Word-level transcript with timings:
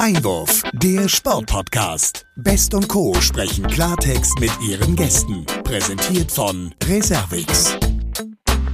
Einwurf, 0.00 0.62
der 0.72 1.10
Sportpodcast. 1.10 2.24
Best 2.34 2.72
und 2.72 2.88
Co. 2.88 3.12
sprechen 3.20 3.66
Klartext 3.66 4.40
mit 4.40 4.50
ihren 4.66 4.96
Gästen. 4.96 5.44
Präsentiert 5.62 6.32
von 6.32 6.72
Reservix. 6.88 7.76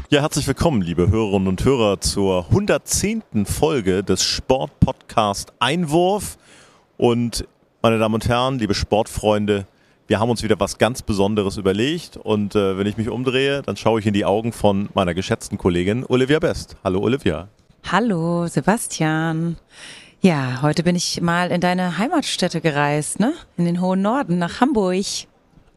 Ja, 0.08 0.20
herzlich 0.20 0.46
willkommen, 0.46 0.82
liebe 0.82 1.10
Hörerinnen 1.10 1.48
und 1.48 1.64
Hörer, 1.64 2.00
zur 2.00 2.46
110. 2.50 3.44
Folge 3.44 4.04
des 4.04 4.22
Sportpodcast 4.22 5.52
Einwurf. 5.58 6.38
Und 6.96 7.44
meine 7.82 7.98
Damen 7.98 8.14
und 8.14 8.28
Herren, 8.28 8.60
liebe 8.60 8.74
Sportfreunde, 8.74 9.66
wir 10.06 10.20
haben 10.20 10.30
uns 10.30 10.44
wieder 10.44 10.60
was 10.60 10.78
ganz 10.78 11.02
Besonderes 11.02 11.56
überlegt. 11.56 12.18
Und 12.18 12.54
äh, 12.54 12.78
wenn 12.78 12.86
ich 12.86 12.98
mich 12.98 13.08
umdrehe, 13.08 13.62
dann 13.62 13.76
schaue 13.76 13.98
ich 13.98 14.06
in 14.06 14.14
die 14.14 14.24
Augen 14.24 14.52
von 14.52 14.90
meiner 14.94 15.12
geschätzten 15.12 15.58
Kollegin 15.58 16.04
Olivia 16.06 16.38
Best. 16.38 16.76
Hallo, 16.84 17.00
Olivia. 17.00 17.48
Hallo, 17.90 18.46
Sebastian. 18.46 19.56
Ja, 20.22 20.60
heute 20.62 20.82
bin 20.82 20.96
ich 20.96 21.20
mal 21.20 21.50
in 21.50 21.60
deine 21.60 21.98
Heimatstätte 21.98 22.60
gereist, 22.60 23.20
ne? 23.20 23.34
In 23.56 23.66
den 23.66 23.80
hohen 23.80 24.00
Norden, 24.02 24.38
nach 24.38 24.60
Hamburg. 24.60 25.04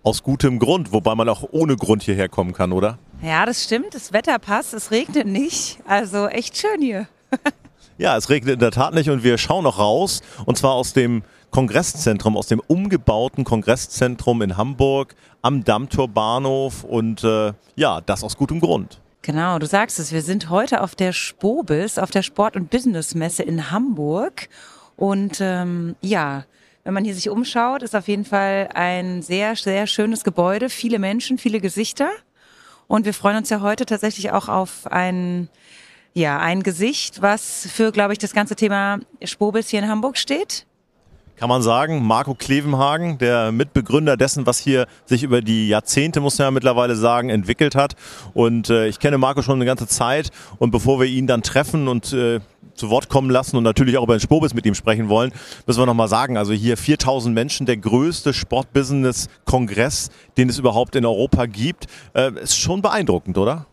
Aus 0.02 0.24
gutem 0.24 0.60
Grund, 0.60 0.94
wobei 0.94 1.14
man 1.14 1.28
auch 1.28 1.44
ohne 1.52 1.76
Grund 1.76 2.04
hierher 2.04 2.30
kommen 2.30 2.54
kann, 2.54 2.72
oder? 2.72 2.98
Ja, 3.22 3.46
das 3.46 3.66
stimmt. 3.66 3.94
Das 3.94 4.14
Wetter 4.14 4.40
passt, 4.40 4.74
es 4.74 4.92
regnet 4.92 5.28
nicht. 5.28 5.80
Also 5.86 6.28
echt 6.28 6.58
schön 6.58 6.82
hier. 6.82 7.08
ja, 7.98 8.16
es 8.16 8.30
regnet 8.30 8.54
in 8.54 8.60
der 8.60 8.72
Tat 8.72 8.94
nicht 8.94 9.10
und 9.10 9.24
wir 9.24 9.38
schauen 9.38 9.66
noch 9.66 9.78
raus. 9.78 10.22
Und 10.46 10.58
zwar 10.58 10.72
aus 10.72 10.94
dem 10.94 11.24
Kongresszentrum, 11.52 12.38
aus 12.38 12.48
dem 12.48 12.62
umgebauten 12.66 13.44
Kongresszentrum 13.44 14.42
in 14.42 14.56
Hamburg 14.56 15.16
am 15.42 15.66
Dammtor 15.66 16.08
Bahnhof. 16.08 16.86
Und 16.86 17.26
äh, 17.26 17.52
ja, 17.76 18.00
das 18.02 18.24
aus 18.24 18.38
gutem 18.38 18.62
Grund. 18.62 19.02
Genau, 19.22 19.60
du 19.60 19.66
sagst 19.66 20.00
es. 20.00 20.12
Wir 20.12 20.22
sind 20.22 20.50
heute 20.50 20.82
auf 20.82 20.96
der 20.96 21.12
Spobis, 21.12 21.98
auf 21.98 22.10
der 22.10 22.24
Sport- 22.24 22.56
und 22.56 22.70
Businessmesse 22.70 23.44
in 23.44 23.70
Hamburg. 23.70 24.48
Und 24.96 25.40
ähm, 25.42 25.96
ja, 26.02 26.46
wenn 26.84 26.94
man 26.94 27.04
hier 27.04 27.14
sich 27.14 27.30
umschaut, 27.30 27.84
ist 27.84 27.96
auf 27.96 28.08
jeden 28.08 28.26
Fall 28.26 28.70
ein 28.74 29.22
sehr, 29.22 29.56
sehr 29.56 29.88
schönes 29.88 30.24
Gebäude. 30.24 30.70
Viele 30.70 31.00
Menschen, 31.00 31.38
viele 31.38 31.60
Gesichter. 31.60 32.10
Und 32.88 33.06
wir 33.06 33.14
freuen 33.14 33.38
uns 33.38 33.50
ja 33.50 33.62
heute 33.62 33.86
tatsächlich 33.86 34.32
auch 34.32 34.48
auf 34.48 34.88
ein, 34.88 35.50
ja, 36.14 36.40
ein 36.40 36.64
Gesicht, 36.64 37.22
was 37.22 37.68
für, 37.72 37.92
glaube 37.92 38.14
ich, 38.14 38.20
das 38.20 38.34
ganze 38.34 38.56
Thema 38.56 39.00
Spobis 39.24 39.70
hier 39.70 39.80
in 39.80 39.90
Hamburg 39.90 40.18
steht 40.18 40.66
kann 41.40 41.48
man 41.48 41.62
sagen, 41.62 42.06
Marco 42.06 42.36
Klevenhagen, 42.36 43.18
der 43.18 43.54
Mitbegründer 43.54 44.18
dessen, 44.18 44.46
was 44.46 44.60
hier 44.60 44.88
sich 45.06 45.24
über 45.24 45.42
die 45.42 45.70
Jahrzehnte, 45.70 46.20
muss 46.20 46.38
man 46.38 46.48
ja 46.48 46.52
mittlerweile 46.52 46.98
sagen, 46.98 47.30
entwickelt 47.30 47.76
hat. 47.76 47.96
Und 48.34 48.70
äh, 48.70 48.88
ich 48.88 49.00
kenne 49.00 49.18
Marco 49.18 49.42
schon 49.42 49.56
eine 49.56 49.66
ganze 49.66 49.88
Zeit. 49.88 50.32
Und 50.58 50.72
bevor 50.72 51.00
wir 51.00 51.08
ihn 51.08 51.28
dann 51.28 51.42
treffen 51.42 51.88
und 51.88 52.12
äh, 52.12 52.42
zu 52.74 52.90
Wort 52.90 53.08
kommen 53.08 53.30
lassen 53.30 53.56
und 53.56 53.64
natürlich 53.64 53.98
auch 53.98 54.04
über 54.04 54.18
den 54.18 54.20
Spobis 54.20 54.54
mit 54.54 54.66
ihm 54.66 54.76
sprechen 54.76 55.08
wollen, 55.08 55.32
müssen 55.66 55.80
wir 55.80 55.86
nochmal 55.86 56.10
sagen, 56.10 56.36
also 56.36 56.52
hier 56.52 56.76
4000 56.76 57.34
Menschen, 57.34 57.66
der 57.66 57.78
größte 57.78 58.34
Sportbusiness-Kongress, 58.34 60.10
den 60.36 60.50
es 60.50 60.60
überhaupt 60.60 60.98
in 60.98 61.06
Europa 61.06 61.46
gibt, 61.46 61.86
äh, 62.16 62.34
ist 62.34 62.58
schon 62.58 62.82
beeindruckend, 62.82 63.38
oder? 63.38 63.66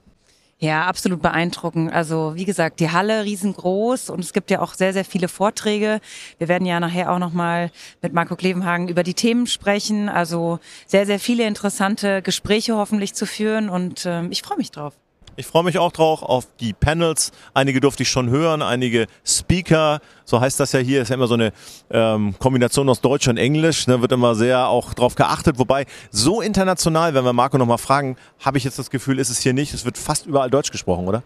Ja, 0.58 0.86
absolut 0.86 1.20
beeindruckend. 1.20 1.92
Also 1.92 2.32
wie 2.34 2.46
gesagt, 2.46 2.80
die 2.80 2.90
Halle 2.90 3.24
riesengroß 3.24 4.08
und 4.08 4.20
es 4.20 4.32
gibt 4.32 4.50
ja 4.50 4.60
auch 4.62 4.72
sehr, 4.72 4.94
sehr 4.94 5.04
viele 5.04 5.28
Vorträge. 5.28 6.00
Wir 6.38 6.48
werden 6.48 6.64
ja 6.64 6.80
nachher 6.80 7.12
auch 7.12 7.18
nochmal 7.18 7.70
mit 8.00 8.14
Marco 8.14 8.36
Klevenhagen 8.36 8.88
über 8.88 9.02
die 9.02 9.12
Themen 9.12 9.46
sprechen. 9.46 10.08
Also 10.08 10.58
sehr, 10.86 11.04
sehr 11.04 11.20
viele 11.20 11.46
interessante 11.46 12.22
Gespräche 12.22 12.74
hoffentlich 12.74 13.12
zu 13.12 13.26
führen 13.26 13.68
und 13.68 14.06
äh, 14.06 14.26
ich 14.28 14.40
freue 14.40 14.56
mich 14.56 14.70
drauf. 14.70 14.94
Ich 15.36 15.46
freue 15.46 15.64
mich 15.64 15.78
auch 15.78 15.92
drauf 15.92 16.22
auf 16.22 16.48
die 16.60 16.72
Panels. 16.72 17.30
Einige 17.52 17.80
durfte 17.80 18.02
ich 18.02 18.08
schon 18.08 18.30
hören, 18.30 18.62
einige 18.62 19.06
Speaker. 19.24 20.00
So 20.24 20.40
heißt 20.40 20.58
das 20.58 20.72
ja 20.72 20.80
hier. 20.80 21.02
Ist 21.02 21.08
ja 21.08 21.14
immer 21.14 21.26
so 21.26 21.34
eine 21.34 21.52
ähm, 21.90 22.34
Kombination 22.38 22.88
aus 22.88 23.00
Deutsch 23.00 23.28
und 23.28 23.36
Englisch. 23.36 23.84
Da 23.84 23.92
ne, 23.92 24.02
wird 24.02 24.12
immer 24.12 24.34
sehr 24.34 24.68
auch 24.68 24.94
drauf 24.94 25.14
geachtet. 25.14 25.58
Wobei 25.58 25.84
so 26.10 26.40
international, 26.40 27.14
wenn 27.14 27.24
wir 27.24 27.32
Marco 27.34 27.58
nochmal 27.58 27.78
fragen, 27.78 28.16
habe 28.44 28.56
ich 28.56 28.64
jetzt 28.64 28.78
das 28.78 28.90
Gefühl, 28.90 29.18
ist 29.18 29.28
es 29.28 29.40
hier 29.40 29.52
nicht. 29.52 29.74
Es 29.74 29.84
wird 29.84 29.98
fast 29.98 30.26
überall 30.26 30.50
Deutsch 30.50 30.70
gesprochen, 30.70 31.06
oder? 31.06 31.22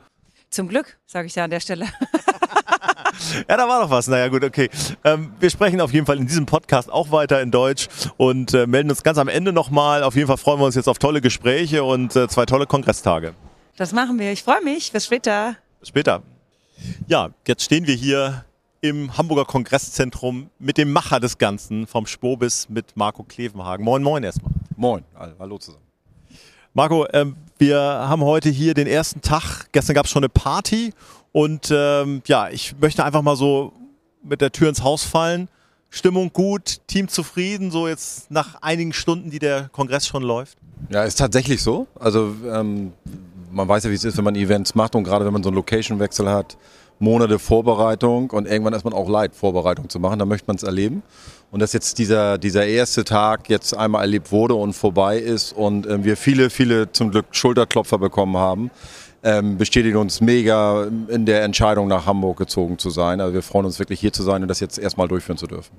Zum 0.51 0.69
Glück, 0.69 0.99
sage 1.07 1.29
ich 1.29 1.37
ja 1.37 1.45
an 1.45 1.51
der 1.51 1.61
Stelle. 1.61 1.87
ja, 3.49 3.57
da 3.57 3.69
war 3.69 3.83
doch 3.83 3.91
was. 3.91 4.09
Naja, 4.09 4.29
gut, 4.29 4.45
okay. 4.45 4.69
Ähm, 5.05 5.33
wir 5.39 5.51
sprechen 5.51 5.81
auf 5.81 5.93
jeden 5.93 6.07
Fall 6.07 6.19
in 6.19 6.27
diesem 6.27 6.47
Podcast 6.47 6.91
auch 6.91 7.11
weiter 7.11 7.41
in 7.41 7.51
Deutsch 7.51 7.89
und 8.17 8.55
äh, 8.55 8.67
melden 8.67 8.91
uns 8.91 9.03
ganz 9.03 9.19
am 9.19 9.29
Ende 9.29 9.53
nochmal. 9.53 10.03
Auf 10.03 10.17
jeden 10.17 10.27
Fall 10.27 10.37
freuen 10.37 10.61
wir 10.61 10.67
uns 10.67 10.75
jetzt 10.75 10.89
auf 10.89 10.99
tolle 10.99 11.21
Gespräche 11.21 11.85
und 11.85 12.17
äh, 12.17 12.29
zwei 12.29 12.47
tolle 12.47 12.67
Kongresstage. 12.67 13.35
Das 13.81 13.95
machen 13.95 14.19
wir. 14.19 14.31
Ich 14.31 14.43
freue 14.43 14.63
mich. 14.63 14.93
Bis 14.93 15.07
später. 15.07 15.57
Bis 15.79 15.89
später. 15.89 16.23
Ja, 17.07 17.31
jetzt 17.47 17.63
stehen 17.63 17.87
wir 17.87 17.95
hier 17.95 18.45
im 18.83 19.17
Hamburger 19.17 19.47
Kongresszentrum 19.47 20.51
mit 20.59 20.77
dem 20.77 20.93
Macher 20.93 21.19
des 21.19 21.39
Ganzen 21.39 21.87
vom 21.87 22.05
Spobis 22.05 22.69
mit 22.69 22.95
Marco 22.95 23.23
Klevenhagen. 23.23 23.83
Moin, 23.83 24.03
moin 24.03 24.23
erstmal. 24.23 24.53
Moin, 24.77 25.03
hallo 25.39 25.57
zusammen. 25.57 25.87
Marco, 26.75 27.07
ähm, 27.15 27.37
wir 27.57 27.81
haben 27.81 28.23
heute 28.23 28.51
hier 28.51 28.75
den 28.75 28.87
ersten 28.87 29.23
Tag. 29.23 29.73
Gestern 29.73 29.95
gab 29.95 30.05
es 30.05 30.11
schon 30.11 30.25
eine 30.25 30.29
Party 30.29 30.93
und 31.33 31.71
ähm, 31.73 32.21
ja, 32.27 32.51
ich 32.51 32.75
möchte 32.79 33.03
einfach 33.03 33.23
mal 33.23 33.37
so 33.37 33.73
mit 34.23 34.43
der 34.43 34.53
Tür 34.53 34.69
ins 34.69 34.83
Haus 34.83 35.05
fallen. 35.05 35.49
Stimmung 35.89 36.35
gut, 36.35 36.87
Team 36.87 37.09
zufrieden, 37.09 37.71
so 37.71 37.89
jetzt 37.89 38.31
nach 38.31 38.61
einigen 38.61 38.93
Stunden, 38.93 39.31
die 39.31 39.39
der 39.39 39.71
Kongress 39.71 40.07
schon 40.07 40.23
läuft? 40.23 40.59
Ja, 40.91 41.05
ist 41.05 41.17
tatsächlich 41.17 41.63
so. 41.63 41.87
Also 41.99 42.35
ähm, 42.47 42.93
man 43.51 43.69
weiß 43.69 43.85
ja, 43.85 43.91
wie 43.91 43.95
es 43.95 44.05
ist, 44.05 44.17
wenn 44.17 44.25
man 44.25 44.35
Events 44.35 44.75
macht 44.75 44.95
und 44.95 45.05
gerade 45.05 45.25
wenn 45.25 45.33
man 45.33 45.43
so 45.43 45.49
einen 45.49 45.57
Location-Wechsel 45.57 46.29
hat, 46.29 46.57
Monate 46.99 47.39
Vorbereitung 47.39 48.31
und 48.31 48.47
irgendwann 48.47 48.75
ist 48.75 48.85
man 48.85 48.93
auch 48.93 49.09
leid, 49.09 49.35
Vorbereitung 49.35 49.89
zu 49.89 49.99
machen, 49.99 50.19
da 50.19 50.27
möchte 50.27 50.47
man 50.47 50.57
es 50.57 50.63
erleben. 50.63 51.03
Und 51.51 51.61
dass 51.61 51.73
jetzt 51.73 51.99
dieser, 51.99 52.37
dieser 52.37 52.67
erste 52.67 53.05
Tag 53.05 53.49
jetzt 53.49 53.75
einmal 53.75 54.03
erlebt 54.03 54.31
wurde 54.31 54.55
und 54.55 54.75
vorbei 54.75 55.19
ist 55.19 55.53
und 55.53 55.87
äh, 55.87 56.05
wir 56.05 56.17
viele, 56.17 56.51
viele 56.51 56.93
zum 56.93 57.11
Glück 57.11 57.27
Schulterklopfer 57.31 57.99
bekommen 57.99 58.37
haben, 58.37 58.71
ähm, 59.23 59.57
bestätigt 59.57 59.97
uns 59.97 60.21
mega 60.21 60.87
in 61.09 61.27
der 61.27 61.43
Entscheidung 61.43 61.89
nach 61.89 62.07
Hamburg 62.07 62.39
gezogen 62.39 62.79
zu 62.79 62.91
sein. 62.91 63.21
Also 63.21 63.35
wir 63.35 63.43
freuen 63.43 63.67
uns 63.67 63.79
wirklich 63.79 64.01
hier 64.01 64.13
zu 64.13 64.23
sein 64.23 64.43
und 64.43 64.49
das 64.49 64.61
jetzt 64.61 64.79
erstmal 64.79 65.09
durchführen 65.09 65.39
zu 65.39 65.47
dürfen. 65.47 65.73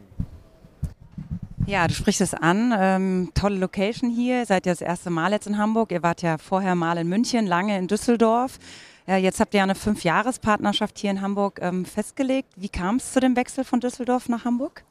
Ja, 1.67 1.87
du 1.87 1.93
sprichst 1.93 2.21
es 2.21 2.33
an. 2.33 2.73
Ähm, 2.77 3.31
tolle 3.33 3.57
Location 3.57 4.09
hier. 4.09 4.45
Seid 4.45 4.65
ihr 4.65 4.71
das 4.71 4.81
erste 4.81 5.09
Mal 5.09 5.31
jetzt 5.31 5.47
in 5.47 5.57
Hamburg. 5.57 5.91
Ihr 5.91 6.03
wart 6.03 6.21
ja 6.21 6.37
vorher 6.37 6.75
mal 6.75 6.97
in 6.97 7.07
München, 7.07 7.45
lange 7.45 7.77
in 7.77 7.87
Düsseldorf. 7.87 8.59
Äh, 9.07 9.17
jetzt 9.17 9.39
habt 9.39 9.53
ihr 9.53 9.59
ja 9.59 9.63
eine 9.63 9.75
Fünfjahrespartnerschaft 9.75 10.97
hier 10.97 11.11
in 11.11 11.21
Hamburg 11.21 11.59
ähm, 11.61 11.85
festgelegt. 11.85 12.49
Wie 12.55 12.69
kam 12.69 12.95
es 12.97 13.13
zu 13.13 13.19
dem 13.19 13.35
Wechsel 13.35 13.63
von 13.63 13.79
Düsseldorf 13.79 14.27
nach 14.27 14.43
Hamburg? 14.43 14.83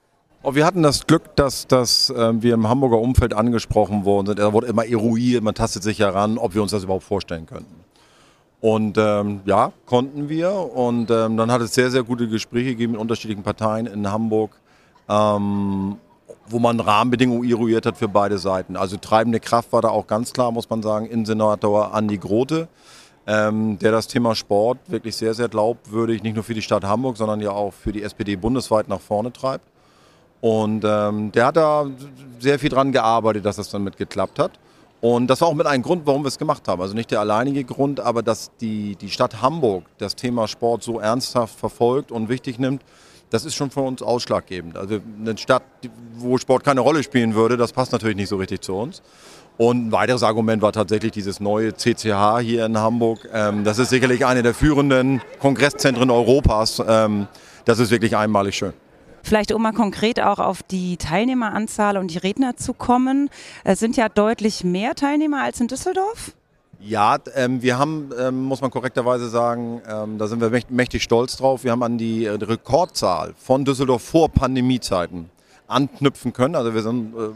Oh, 0.42 0.54
wir 0.54 0.64
hatten 0.64 0.82
das 0.82 1.06
Glück, 1.06 1.36
dass, 1.36 1.66
dass 1.66 2.08
äh, 2.10 2.42
wir 2.42 2.54
im 2.54 2.66
Hamburger 2.66 2.98
Umfeld 2.98 3.34
angesprochen 3.34 4.04
worden 4.04 4.28
sind. 4.28 4.38
Da 4.38 4.52
wurde 4.52 4.68
immer 4.68 4.86
eruiert, 4.86 5.42
man 5.42 5.54
tastet 5.54 5.82
sich 5.82 5.98
heran, 5.98 6.38
ob 6.38 6.54
wir 6.54 6.62
uns 6.62 6.70
das 6.70 6.84
überhaupt 6.84 7.04
vorstellen 7.04 7.46
könnten. 7.46 7.84
Und 8.60 8.96
ähm, 8.96 9.40
ja, 9.44 9.72
konnten 9.86 10.28
wir. 10.28 10.52
Und 10.52 11.10
ähm, 11.10 11.36
dann 11.36 11.50
hat 11.50 11.60
es 11.60 11.74
sehr, 11.74 11.90
sehr 11.90 12.04
gute 12.04 12.28
Gespräche 12.28 12.70
gegeben 12.70 12.92
mit 12.92 13.00
unterschiedlichen 13.00 13.42
Parteien 13.42 13.86
in 13.86 14.10
Hamburg. 14.10 14.52
Ähm, 15.08 15.96
wo 16.48 16.58
man 16.58 16.80
Rahmenbedingungen 16.80 17.48
eruiert 17.48 17.86
hat 17.86 17.96
für 17.96 18.08
beide 18.08 18.38
Seiten. 18.38 18.76
Also 18.76 18.96
treibende 18.96 19.40
Kraft 19.40 19.72
war 19.72 19.82
da 19.82 19.88
auch 19.88 20.06
ganz 20.06 20.32
klar, 20.32 20.52
muss 20.52 20.70
man 20.70 20.82
sagen, 20.82 21.06
Innensenator 21.06 21.94
Andi 21.94 22.18
Grote, 22.18 22.68
ähm, 23.26 23.78
der 23.78 23.92
das 23.92 24.06
Thema 24.06 24.34
Sport 24.34 24.78
wirklich 24.88 25.16
sehr, 25.16 25.34
sehr 25.34 25.48
glaubwürdig, 25.48 26.22
nicht 26.22 26.34
nur 26.34 26.44
für 26.44 26.54
die 26.54 26.62
Stadt 26.62 26.84
Hamburg, 26.84 27.16
sondern 27.16 27.40
ja 27.40 27.50
auch 27.50 27.72
für 27.72 27.92
die 27.92 28.02
SPD 28.02 28.36
bundesweit 28.36 28.88
nach 28.88 29.00
vorne 29.00 29.32
treibt. 29.32 29.64
Und 30.40 30.84
ähm, 30.86 31.32
der 31.32 31.46
hat 31.46 31.56
da 31.56 31.86
sehr 32.38 32.58
viel 32.58 32.70
dran 32.70 32.92
gearbeitet, 32.92 33.44
dass 33.44 33.56
das 33.56 33.70
dann 33.70 33.84
mit 33.84 33.96
geklappt 33.96 34.38
hat. 34.38 34.52
Und 35.00 35.28
das 35.28 35.40
war 35.40 35.48
auch 35.48 35.54
mit 35.54 35.66
einem 35.66 35.82
Grund, 35.82 36.06
warum 36.06 36.24
wir 36.24 36.28
es 36.28 36.38
gemacht 36.38 36.68
haben. 36.68 36.82
Also 36.82 36.94
nicht 36.94 37.10
der 37.10 37.20
alleinige 37.20 37.64
Grund, 37.64 38.00
aber 38.00 38.22
dass 38.22 38.50
die, 38.60 38.96
die 38.96 39.10
Stadt 39.10 39.40
Hamburg 39.40 39.84
das 39.98 40.14
Thema 40.14 40.46
Sport 40.46 40.82
so 40.82 41.00
ernsthaft 41.00 41.58
verfolgt 41.58 42.12
und 42.12 42.28
wichtig 42.28 42.58
nimmt, 42.58 42.82
das 43.30 43.44
ist 43.44 43.54
schon 43.54 43.70
für 43.70 43.80
uns 43.80 44.02
ausschlaggebend. 44.02 44.76
Also 44.76 44.98
eine 45.18 45.38
Stadt, 45.38 45.62
wo 46.16 46.36
Sport 46.36 46.64
keine 46.64 46.80
Rolle 46.80 47.02
spielen 47.02 47.34
würde, 47.34 47.56
das 47.56 47.72
passt 47.72 47.92
natürlich 47.92 48.16
nicht 48.16 48.28
so 48.28 48.36
richtig 48.36 48.60
zu 48.60 48.74
uns. 48.74 49.02
Und 49.56 49.88
ein 49.88 49.92
weiteres 49.92 50.22
Argument 50.22 50.62
war 50.62 50.72
tatsächlich 50.72 51.12
dieses 51.12 51.38
neue 51.38 51.74
CCH 51.74 52.40
hier 52.40 52.66
in 52.66 52.78
Hamburg. 52.78 53.28
Ähm, 53.32 53.62
das 53.62 53.78
ist 53.78 53.90
sicherlich 53.90 54.24
eine 54.24 54.42
der 54.42 54.54
führenden 54.54 55.20
Kongresszentren 55.38 56.10
Europas. 56.10 56.82
Ähm, 56.86 57.28
das 57.66 57.78
ist 57.78 57.90
wirklich 57.90 58.16
einmalig 58.16 58.56
schön. 58.56 58.72
Vielleicht 59.22 59.52
um 59.52 59.62
mal 59.62 59.72
konkret 59.72 60.18
auch 60.18 60.38
auf 60.38 60.62
die 60.62 60.96
Teilnehmeranzahl 60.96 61.98
und 61.98 62.10
die 62.10 62.18
Redner 62.18 62.56
zu 62.56 62.72
kommen. 62.72 63.28
Es 63.64 63.78
sind 63.78 63.96
ja 63.96 64.08
deutlich 64.08 64.64
mehr 64.64 64.94
Teilnehmer 64.94 65.42
als 65.42 65.60
in 65.60 65.68
Düsseldorf. 65.68 66.32
Ja, 66.82 67.18
ähm, 67.34 67.60
wir 67.60 67.78
haben, 67.78 68.10
ähm, 68.18 68.42
muss 68.42 68.62
man 68.62 68.70
korrekterweise 68.70 69.28
sagen, 69.28 69.82
ähm, 69.86 70.16
da 70.16 70.26
sind 70.26 70.40
wir 70.40 70.50
mächtig, 70.70 71.02
stolz 71.02 71.36
drauf. 71.36 71.62
Wir 71.62 71.72
haben 71.72 71.82
an 71.82 71.98
die 71.98 72.24
äh, 72.24 72.30
Rekordzahl 72.30 73.34
von 73.36 73.66
Düsseldorf 73.66 74.02
vor 74.02 74.30
Pandemiezeiten 74.30 75.28
anknüpfen 75.66 76.32
können. 76.32 76.54
Also 76.54 76.72
wir 76.72 76.82
sind 76.82 77.14
äh, 77.14 77.28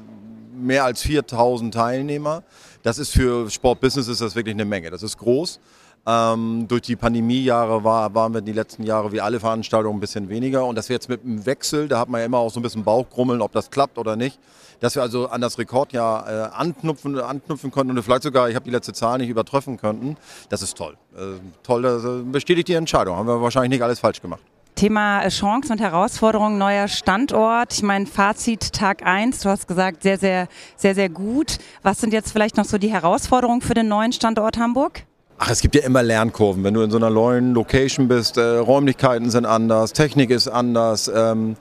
mehr 0.57 0.85
als 0.85 1.03
4000 1.03 1.75
Teilnehmer. 1.75 2.43
Das 2.83 2.99
ist 2.99 3.11
für 3.11 3.51
Sportbusiness 3.51 4.09
ist 4.09 4.23
das 4.23 4.35
wirklich 4.35 4.55
eine 4.55 4.65
Menge. 4.65 4.91
Das 4.91 5.03
ist 5.03 5.19
groß. 5.19 5.61
Ähm, 6.07 6.67
durch 6.69 6.83
die 6.83 6.97
Pandemiejahre 6.97 7.83
war, 7.83 8.15
waren 8.15 8.35
wir 8.35 8.43
die 8.43 8.53
letzten 8.53 8.83
Jahre 8.83 9.13
wie 9.13 9.23
alle 9.23 9.41
Veranstaltungen 9.41 9.97
ein 9.97 10.01
bisschen 10.01 10.29
weniger. 10.29 10.67
Und 10.67 10.77
dass 10.77 10.89
wir 10.89 10.95
jetzt 10.95 11.09
mit 11.09 11.25
dem 11.25 11.47
Wechsel, 11.47 11.89
da 11.89 11.99
hat 11.99 12.09
man 12.09 12.21
ja 12.21 12.27
immer 12.27 12.39
auch 12.39 12.51
so 12.51 12.61
ein 12.61 12.63
bisschen 12.63 12.85
Bauchgrummeln, 12.85 13.41
ob 13.41 13.53
das 13.53 13.71
klappt 13.71 13.97
oder 13.97 14.15
nicht, 14.15 14.39
dass 14.81 14.95
wir 14.95 15.03
also 15.03 15.29
an 15.29 15.41
das 15.41 15.59
Rekordjahr 15.59 16.29
äh, 16.29 16.55
anknüpfen, 16.55 17.19
anknüpfen 17.19 17.71
konnten 17.71 17.97
und 17.97 18.03
vielleicht 18.03 18.25
sogar, 18.25 18.51
ich 18.51 18.55
habe 18.55 18.67
die 18.67 18.71
letzte 18.71 18.93
Zahl 18.93 19.19
nicht 19.19 19.31
übertreffen 19.31 19.79
könnten. 19.79 20.17
Das 20.51 20.61
ist 20.61 20.77
toll. 20.77 20.97
Äh, 21.17 21.41
toll, 21.63 21.83
das 21.83 22.05
äh, 22.05 22.23
bestätigt 22.23 22.69
die 22.69 22.75
Entscheidung. 22.75 23.17
Haben 23.17 23.29
wir 23.29 23.41
wahrscheinlich 23.41 23.71
nicht 23.71 23.83
alles 23.83 24.01
falsch 24.01 24.21
gemacht. 24.21 24.43
Thema 24.75 25.23
äh, 25.23 25.31
Chancen 25.31 25.73
und 25.73 25.81
Herausforderungen, 25.81 26.59
neuer 26.59 26.89
Standort. 26.89 27.73
Ich 27.73 27.83
meine, 27.83 28.05
Fazit 28.05 28.73
Tag 28.73 29.07
1, 29.07 29.41
du 29.41 29.49
hast 29.49 29.69
gesagt, 29.69 30.03
sehr, 30.03 30.19
sehr, 30.19 30.49
sehr, 30.77 30.95
sehr 30.95 31.09
gut. 31.09 31.59
Was 31.83 32.01
sind 32.01 32.13
jetzt 32.13 32.33
vielleicht 32.33 32.59
noch 32.59 32.67
so 32.67 32.77
die 32.77 32.93
Herausforderungen 32.93 33.63
für 33.63 33.75
den 33.75 33.89
neuen 33.89 34.13
Standort 34.13 34.59
Hamburg? 34.59 35.05
Ach, 35.37 35.51
es 35.51 35.61
gibt 35.61 35.75
ja 35.75 35.83
immer 35.83 36.03
Lernkurven. 36.03 36.63
Wenn 36.63 36.75
du 36.75 36.83
in 36.83 36.91
so 36.91 36.97
einer 36.97 37.11
neuen 37.11 37.55
Location 37.55 38.07
bist, 38.07 38.37
äh, 38.37 38.43
Räumlichkeiten 38.59 39.31
sind 39.31 39.47
anders, 39.47 39.93
Technik 39.93 40.31
ist 40.31 40.49
anders. 40.49 41.11
Ähm, 41.15 41.57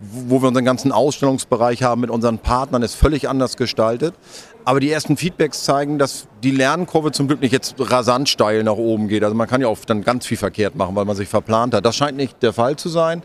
wo 0.00 0.42
wir 0.42 0.48
unseren 0.48 0.64
ganzen 0.64 0.92
Ausstellungsbereich 0.92 1.82
haben 1.82 2.00
mit 2.00 2.10
unseren 2.10 2.38
Partnern, 2.38 2.82
ist 2.82 2.94
völlig 2.94 3.28
anders 3.28 3.56
gestaltet. 3.56 4.14
Aber 4.66 4.80
die 4.80 4.90
ersten 4.90 5.16
Feedbacks 5.16 5.64
zeigen, 5.64 5.98
dass 5.98 6.26
die 6.42 6.50
Lernkurve 6.50 7.12
zum 7.12 7.28
Glück 7.28 7.40
nicht 7.40 7.52
jetzt 7.52 7.74
rasant 7.78 8.28
steil 8.28 8.64
nach 8.64 8.76
oben 8.76 9.08
geht. 9.08 9.22
Also 9.22 9.36
man 9.36 9.46
kann 9.46 9.60
ja 9.60 9.68
auch 9.68 9.78
dann 9.86 10.02
ganz 10.02 10.26
viel 10.26 10.38
verkehrt 10.38 10.74
machen, 10.74 10.96
weil 10.96 11.04
man 11.04 11.16
sich 11.16 11.28
verplant 11.28 11.74
hat. 11.74 11.84
Das 11.84 11.96
scheint 11.96 12.16
nicht 12.16 12.42
der 12.42 12.52
Fall 12.52 12.76
zu 12.76 12.88
sein. 12.88 13.22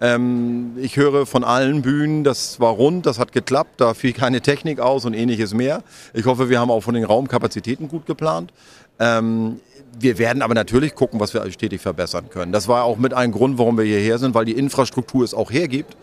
Ähm, 0.00 0.72
ich 0.76 0.96
höre 0.96 1.26
von 1.26 1.44
allen 1.44 1.82
Bühnen, 1.82 2.24
das 2.24 2.58
war 2.58 2.70
rund, 2.70 3.04
das 3.04 3.18
hat 3.18 3.32
geklappt, 3.32 3.80
da 3.80 3.94
fiel 3.94 4.12
keine 4.12 4.40
Technik 4.40 4.80
aus 4.80 5.04
und 5.04 5.12
ähnliches 5.12 5.54
mehr. 5.54 5.82
Ich 6.14 6.24
hoffe, 6.24 6.48
wir 6.48 6.58
haben 6.58 6.70
auch 6.70 6.82
von 6.82 6.94
den 6.94 7.04
Raumkapazitäten 7.04 7.88
gut 7.88 8.06
geplant. 8.06 8.52
Ähm, 8.98 9.60
wir 10.00 10.18
werden 10.18 10.42
aber 10.42 10.54
natürlich 10.54 10.94
gucken, 10.94 11.18
was 11.20 11.34
wir 11.34 11.50
stetig 11.50 11.80
verbessern 11.80 12.30
können. 12.30 12.52
Das 12.52 12.68
war 12.68 12.84
auch 12.84 12.98
mit 12.98 13.14
ein 13.14 13.32
Grund, 13.32 13.58
warum 13.58 13.78
wir 13.78 13.84
hierher 13.84 14.18
sind, 14.18 14.34
weil 14.34 14.44
die 14.44 14.52
Infrastruktur 14.52 15.24
es 15.24 15.34
auch 15.34 15.50
hergibt. 15.50 15.96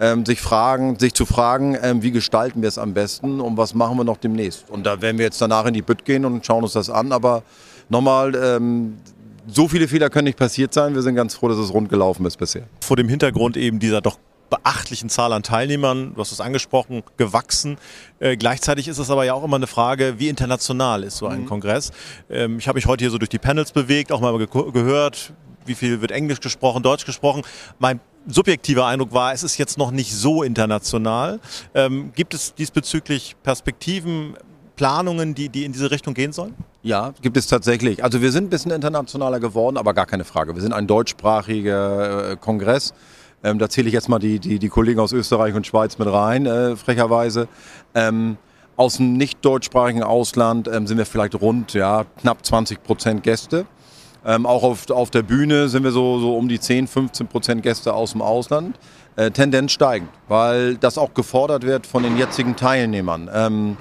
Ähm, 0.00 0.24
sich 0.24 0.40
fragen, 0.40 0.96
sich 0.98 1.12
zu 1.12 1.26
fragen, 1.26 1.76
ähm, 1.82 2.02
wie 2.02 2.12
gestalten 2.12 2.62
wir 2.62 2.68
es 2.68 2.78
am 2.78 2.94
besten 2.94 3.40
und 3.40 3.56
was 3.56 3.74
machen 3.74 3.96
wir 3.96 4.04
noch 4.04 4.16
demnächst. 4.16 4.70
Und 4.70 4.86
da 4.86 5.02
werden 5.02 5.18
wir 5.18 5.24
jetzt 5.24 5.40
danach 5.40 5.66
in 5.66 5.74
die 5.74 5.82
Bütt 5.82 6.04
gehen 6.04 6.24
und 6.24 6.46
schauen 6.46 6.62
uns 6.62 6.74
das 6.74 6.88
an. 6.88 7.10
Aber 7.10 7.42
nochmal, 7.88 8.34
ähm, 8.36 8.98
so 9.48 9.66
viele 9.66 9.88
Fehler 9.88 10.08
können 10.08 10.26
nicht 10.26 10.38
passiert 10.38 10.72
sein. 10.72 10.94
Wir 10.94 11.02
sind 11.02 11.16
ganz 11.16 11.34
froh, 11.34 11.48
dass 11.48 11.58
es 11.58 11.72
rund 11.72 11.88
gelaufen 11.88 12.24
ist 12.26 12.36
bisher. 12.36 12.64
Vor 12.80 12.96
dem 12.96 13.08
Hintergrund 13.08 13.56
eben 13.56 13.80
dieser 13.80 14.00
doch 14.00 14.18
beachtlichen 14.50 15.08
Zahl 15.08 15.32
an 15.32 15.42
Teilnehmern, 15.42 16.14
du 16.14 16.20
hast 16.20 16.32
es 16.32 16.40
angesprochen, 16.40 17.02
gewachsen. 17.16 17.76
Äh, 18.18 18.36
gleichzeitig 18.36 18.88
ist 18.88 18.98
es 18.98 19.10
aber 19.10 19.24
ja 19.24 19.34
auch 19.34 19.44
immer 19.44 19.56
eine 19.56 19.66
Frage, 19.66 20.14
wie 20.18 20.28
international 20.28 21.04
ist 21.04 21.18
so 21.18 21.26
ein 21.26 21.42
mhm. 21.42 21.46
Kongress. 21.46 21.92
Ähm, 22.30 22.58
ich 22.58 22.68
habe 22.68 22.76
mich 22.76 22.86
heute 22.86 23.04
hier 23.04 23.10
so 23.10 23.18
durch 23.18 23.28
die 23.28 23.38
Panels 23.38 23.72
bewegt, 23.72 24.12
auch 24.12 24.20
mal 24.20 24.36
ge 24.38 24.48
gehört, 24.72 25.32
wie 25.66 25.74
viel 25.74 26.00
wird 26.00 26.10
Englisch 26.10 26.40
gesprochen, 26.40 26.82
Deutsch 26.82 27.04
gesprochen. 27.04 27.42
Mein 27.78 28.00
subjektiver 28.26 28.86
Eindruck 28.86 29.12
war, 29.12 29.32
es 29.32 29.42
ist 29.42 29.58
jetzt 29.58 29.78
noch 29.78 29.90
nicht 29.90 30.14
so 30.14 30.42
international. 30.42 31.40
Ähm, 31.74 32.12
gibt 32.14 32.34
es 32.34 32.54
diesbezüglich 32.54 33.36
Perspektiven, 33.42 34.34
Planungen, 34.76 35.34
die, 35.34 35.48
die 35.48 35.64
in 35.64 35.72
diese 35.72 35.90
Richtung 35.90 36.14
gehen 36.14 36.32
sollen? 36.32 36.54
Ja, 36.82 37.12
gibt 37.20 37.36
es 37.36 37.48
tatsächlich. 37.48 38.04
Also 38.04 38.22
wir 38.22 38.30
sind 38.30 38.44
ein 38.44 38.50
bisschen 38.50 38.70
internationaler 38.70 39.40
geworden, 39.40 39.76
aber 39.76 39.92
gar 39.92 40.06
keine 40.06 40.24
Frage. 40.24 40.54
Wir 40.54 40.62
sind 40.62 40.72
ein 40.72 40.86
deutschsprachiger 40.86 42.30
äh, 42.30 42.36
Kongress. 42.36 42.94
Ähm, 43.44 43.58
da 43.58 43.68
zähle 43.68 43.88
ich 43.88 43.94
jetzt 43.94 44.08
mal 44.08 44.18
die, 44.18 44.38
die, 44.38 44.58
die 44.58 44.68
Kollegen 44.68 45.00
aus 45.00 45.12
Österreich 45.12 45.54
und 45.54 45.66
Schweiz 45.66 45.98
mit 45.98 46.08
rein, 46.10 46.46
äh, 46.46 46.76
frecherweise. 46.76 47.48
Ähm, 47.94 48.36
aus 48.76 48.96
dem 48.96 49.14
nicht 49.14 49.44
deutschsprachigen 49.44 50.02
Ausland 50.02 50.68
ähm, 50.68 50.86
sind 50.86 50.98
wir 50.98 51.06
vielleicht 51.06 51.40
rund 51.40 51.74
ja, 51.74 52.04
knapp 52.20 52.44
20 52.44 52.82
Prozent 52.82 53.22
Gäste. 53.22 53.66
Ähm, 54.24 54.46
auch 54.46 54.62
auf, 54.62 54.90
auf 54.90 55.10
der 55.10 55.22
Bühne 55.22 55.68
sind 55.68 55.84
wir 55.84 55.90
so, 55.92 56.18
so 56.18 56.36
um 56.36 56.48
die 56.48 56.60
10, 56.60 56.86
15 56.86 57.26
Prozent 57.28 57.62
Gäste 57.62 57.94
aus 57.94 58.12
dem 58.12 58.22
Ausland. 58.22 58.76
Äh, 59.16 59.30
Tendenz 59.30 59.72
steigend, 59.72 60.10
weil 60.28 60.76
das 60.76 60.96
auch 60.96 61.14
gefordert 61.14 61.64
wird 61.64 61.86
von 61.86 62.02
den 62.02 62.16
jetzigen 62.16 62.54
Teilnehmern. 62.54 63.28
Ähm, 63.32 63.76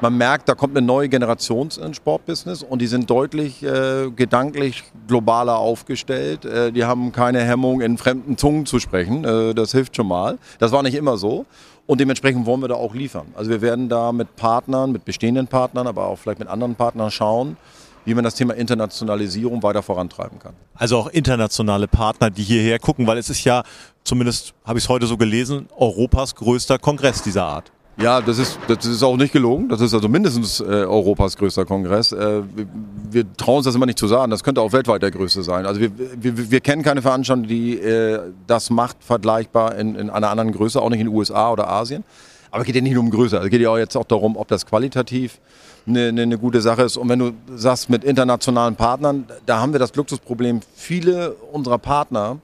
man 0.00 0.16
merkt, 0.16 0.48
da 0.48 0.54
kommt 0.54 0.76
eine 0.76 0.86
neue 0.86 1.08
Generation 1.08 1.68
ins 1.82 1.96
Sportbusiness 1.96 2.62
und 2.62 2.80
die 2.80 2.86
sind 2.86 3.08
deutlich 3.08 3.62
äh, 3.62 4.10
gedanklich 4.10 4.84
globaler 5.06 5.58
aufgestellt. 5.58 6.44
Äh, 6.44 6.72
die 6.72 6.84
haben 6.84 7.12
keine 7.12 7.40
Hemmung, 7.40 7.80
in 7.80 7.98
fremden 7.98 8.36
Zungen 8.36 8.66
zu 8.66 8.78
sprechen. 8.78 9.24
Äh, 9.24 9.54
das 9.54 9.72
hilft 9.72 9.96
schon 9.96 10.08
mal. 10.08 10.38
Das 10.58 10.72
war 10.72 10.82
nicht 10.82 10.94
immer 10.94 11.16
so. 11.16 11.46
Und 11.86 12.00
dementsprechend 12.00 12.46
wollen 12.46 12.60
wir 12.60 12.68
da 12.68 12.76
auch 12.76 12.94
liefern. 12.94 13.26
Also 13.34 13.50
wir 13.50 13.60
werden 13.62 13.88
da 13.88 14.12
mit 14.12 14.36
Partnern, 14.36 14.92
mit 14.92 15.04
bestehenden 15.04 15.48
Partnern, 15.48 15.86
aber 15.86 16.06
auch 16.06 16.18
vielleicht 16.18 16.38
mit 16.38 16.48
anderen 16.48 16.76
Partnern 16.76 17.10
schauen, 17.10 17.56
wie 18.04 18.14
man 18.14 18.24
das 18.24 18.34
Thema 18.34 18.54
Internationalisierung 18.54 19.62
weiter 19.62 19.82
vorantreiben 19.82 20.38
kann. 20.38 20.54
Also 20.74 20.98
auch 20.98 21.08
internationale 21.08 21.88
Partner, 21.88 22.30
die 22.30 22.42
hierher 22.42 22.78
gucken, 22.78 23.06
weil 23.06 23.18
es 23.18 23.28
ist 23.28 23.44
ja, 23.44 23.64
zumindest 24.04 24.54
habe 24.64 24.78
ich 24.78 24.84
es 24.84 24.88
heute 24.88 25.06
so 25.06 25.16
gelesen, 25.16 25.68
Europas 25.76 26.34
größter 26.34 26.78
Kongress 26.78 27.22
dieser 27.22 27.44
Art. 27.44 27.72
Ja, 28.02 28.22
das 28.22 28.38
ist, 28.38 28.58
das 28.66 28.86
ist 28.86 29.02
auch 29.02 29.18
nicht 29.18 29.30
gelogen. 29.30 29.68
Das 29.68 29.82
ist 29.82 29.92
also 29.92 30.08
mindestens 30.08 30.60
äh, 30.60 30.64
Europas 30.64 31.36
größter 31.36 31.66
Kongress. 31.66 32.12
Äh, 32.12 32.42
wir, 32.54 32.66
wir 33.10 33.36
trauen 33.36 33.58
uns 33.58 33.66
das 33.66 33.74
immer 33.74 33.84
nicht 33.84 33.98
zu 33.98 34.06
sagen. 34.06 34.30
Das 34.30 34.42
könnte 34.42 34.62
auch 34.62 34.72
weltweit 34.72 35.02
der 35.02 35.10
größte 35.10 35.42
sein. 35.42 35.66
Also 35.66 35.82
wir, 35.82 35.90
wir, 35.96 36.50
wir 36.50 36.60
kennen 36.60 36.82
keine 36.82 37.02
Veranstaltung, 37.02 37.46
die 37.46 37.78
äh, 37.78 38.20
das 38.46 38.70
macht, 38.70 38.96
vergleichbar 39.04 39.74
in, 39.76 39.96
in 39.96 40.08
einer 40.08 40.30
anderen 40.30 40.52
Größe, 40.52 40.80
auch 40.80 40.88
nicht 40.88 41.00
in 41.00 41.08
den 41.08 41.14
USA 41.14 41.52
oder 41.52 41.68
Asien. 41.68 42.02
Aber 42.50 42.62
es 42.62 42.66
geht 42.66 42.74
ja 42.74 42.80
nicht 42.80 42.94
nur 42.94 43.02
um 43.02 43.10
Größe. 43.10 43.36
Es 43.36 43.50
geht 43.50 43.60
ja 43.60 43.68
auch 43.68 43.78
jetzt 43.78 43.96
auch 43.96 44.04
darum, 44.04 44.36
ob 44.38 44.48
das 44.48 44.64
qualitativ 44.64 45.38
eine, 45.86 46.08
eine, 46.08 46.22
eine 46.22 46.38
gute 46.38 46.62
Sache 46.62 46.82
ist. 46.82 46.96
Und 46.96 47.10
wenn 47.10 47.18
du 47.18 47.32
sagst, 47.54 47.90
mit 47.90 48.02
internationalen 48.02 48.76
Partnern, 48.76 49.26
da 49.44 49.60
haben 49.60 49.72
wir 49.72 49.78
das 49.78 49.94
Luxusproblem, 49.94 50.60
viele 50.74 51.32
unserer 51.52 51.78
Partner 51.78 52.38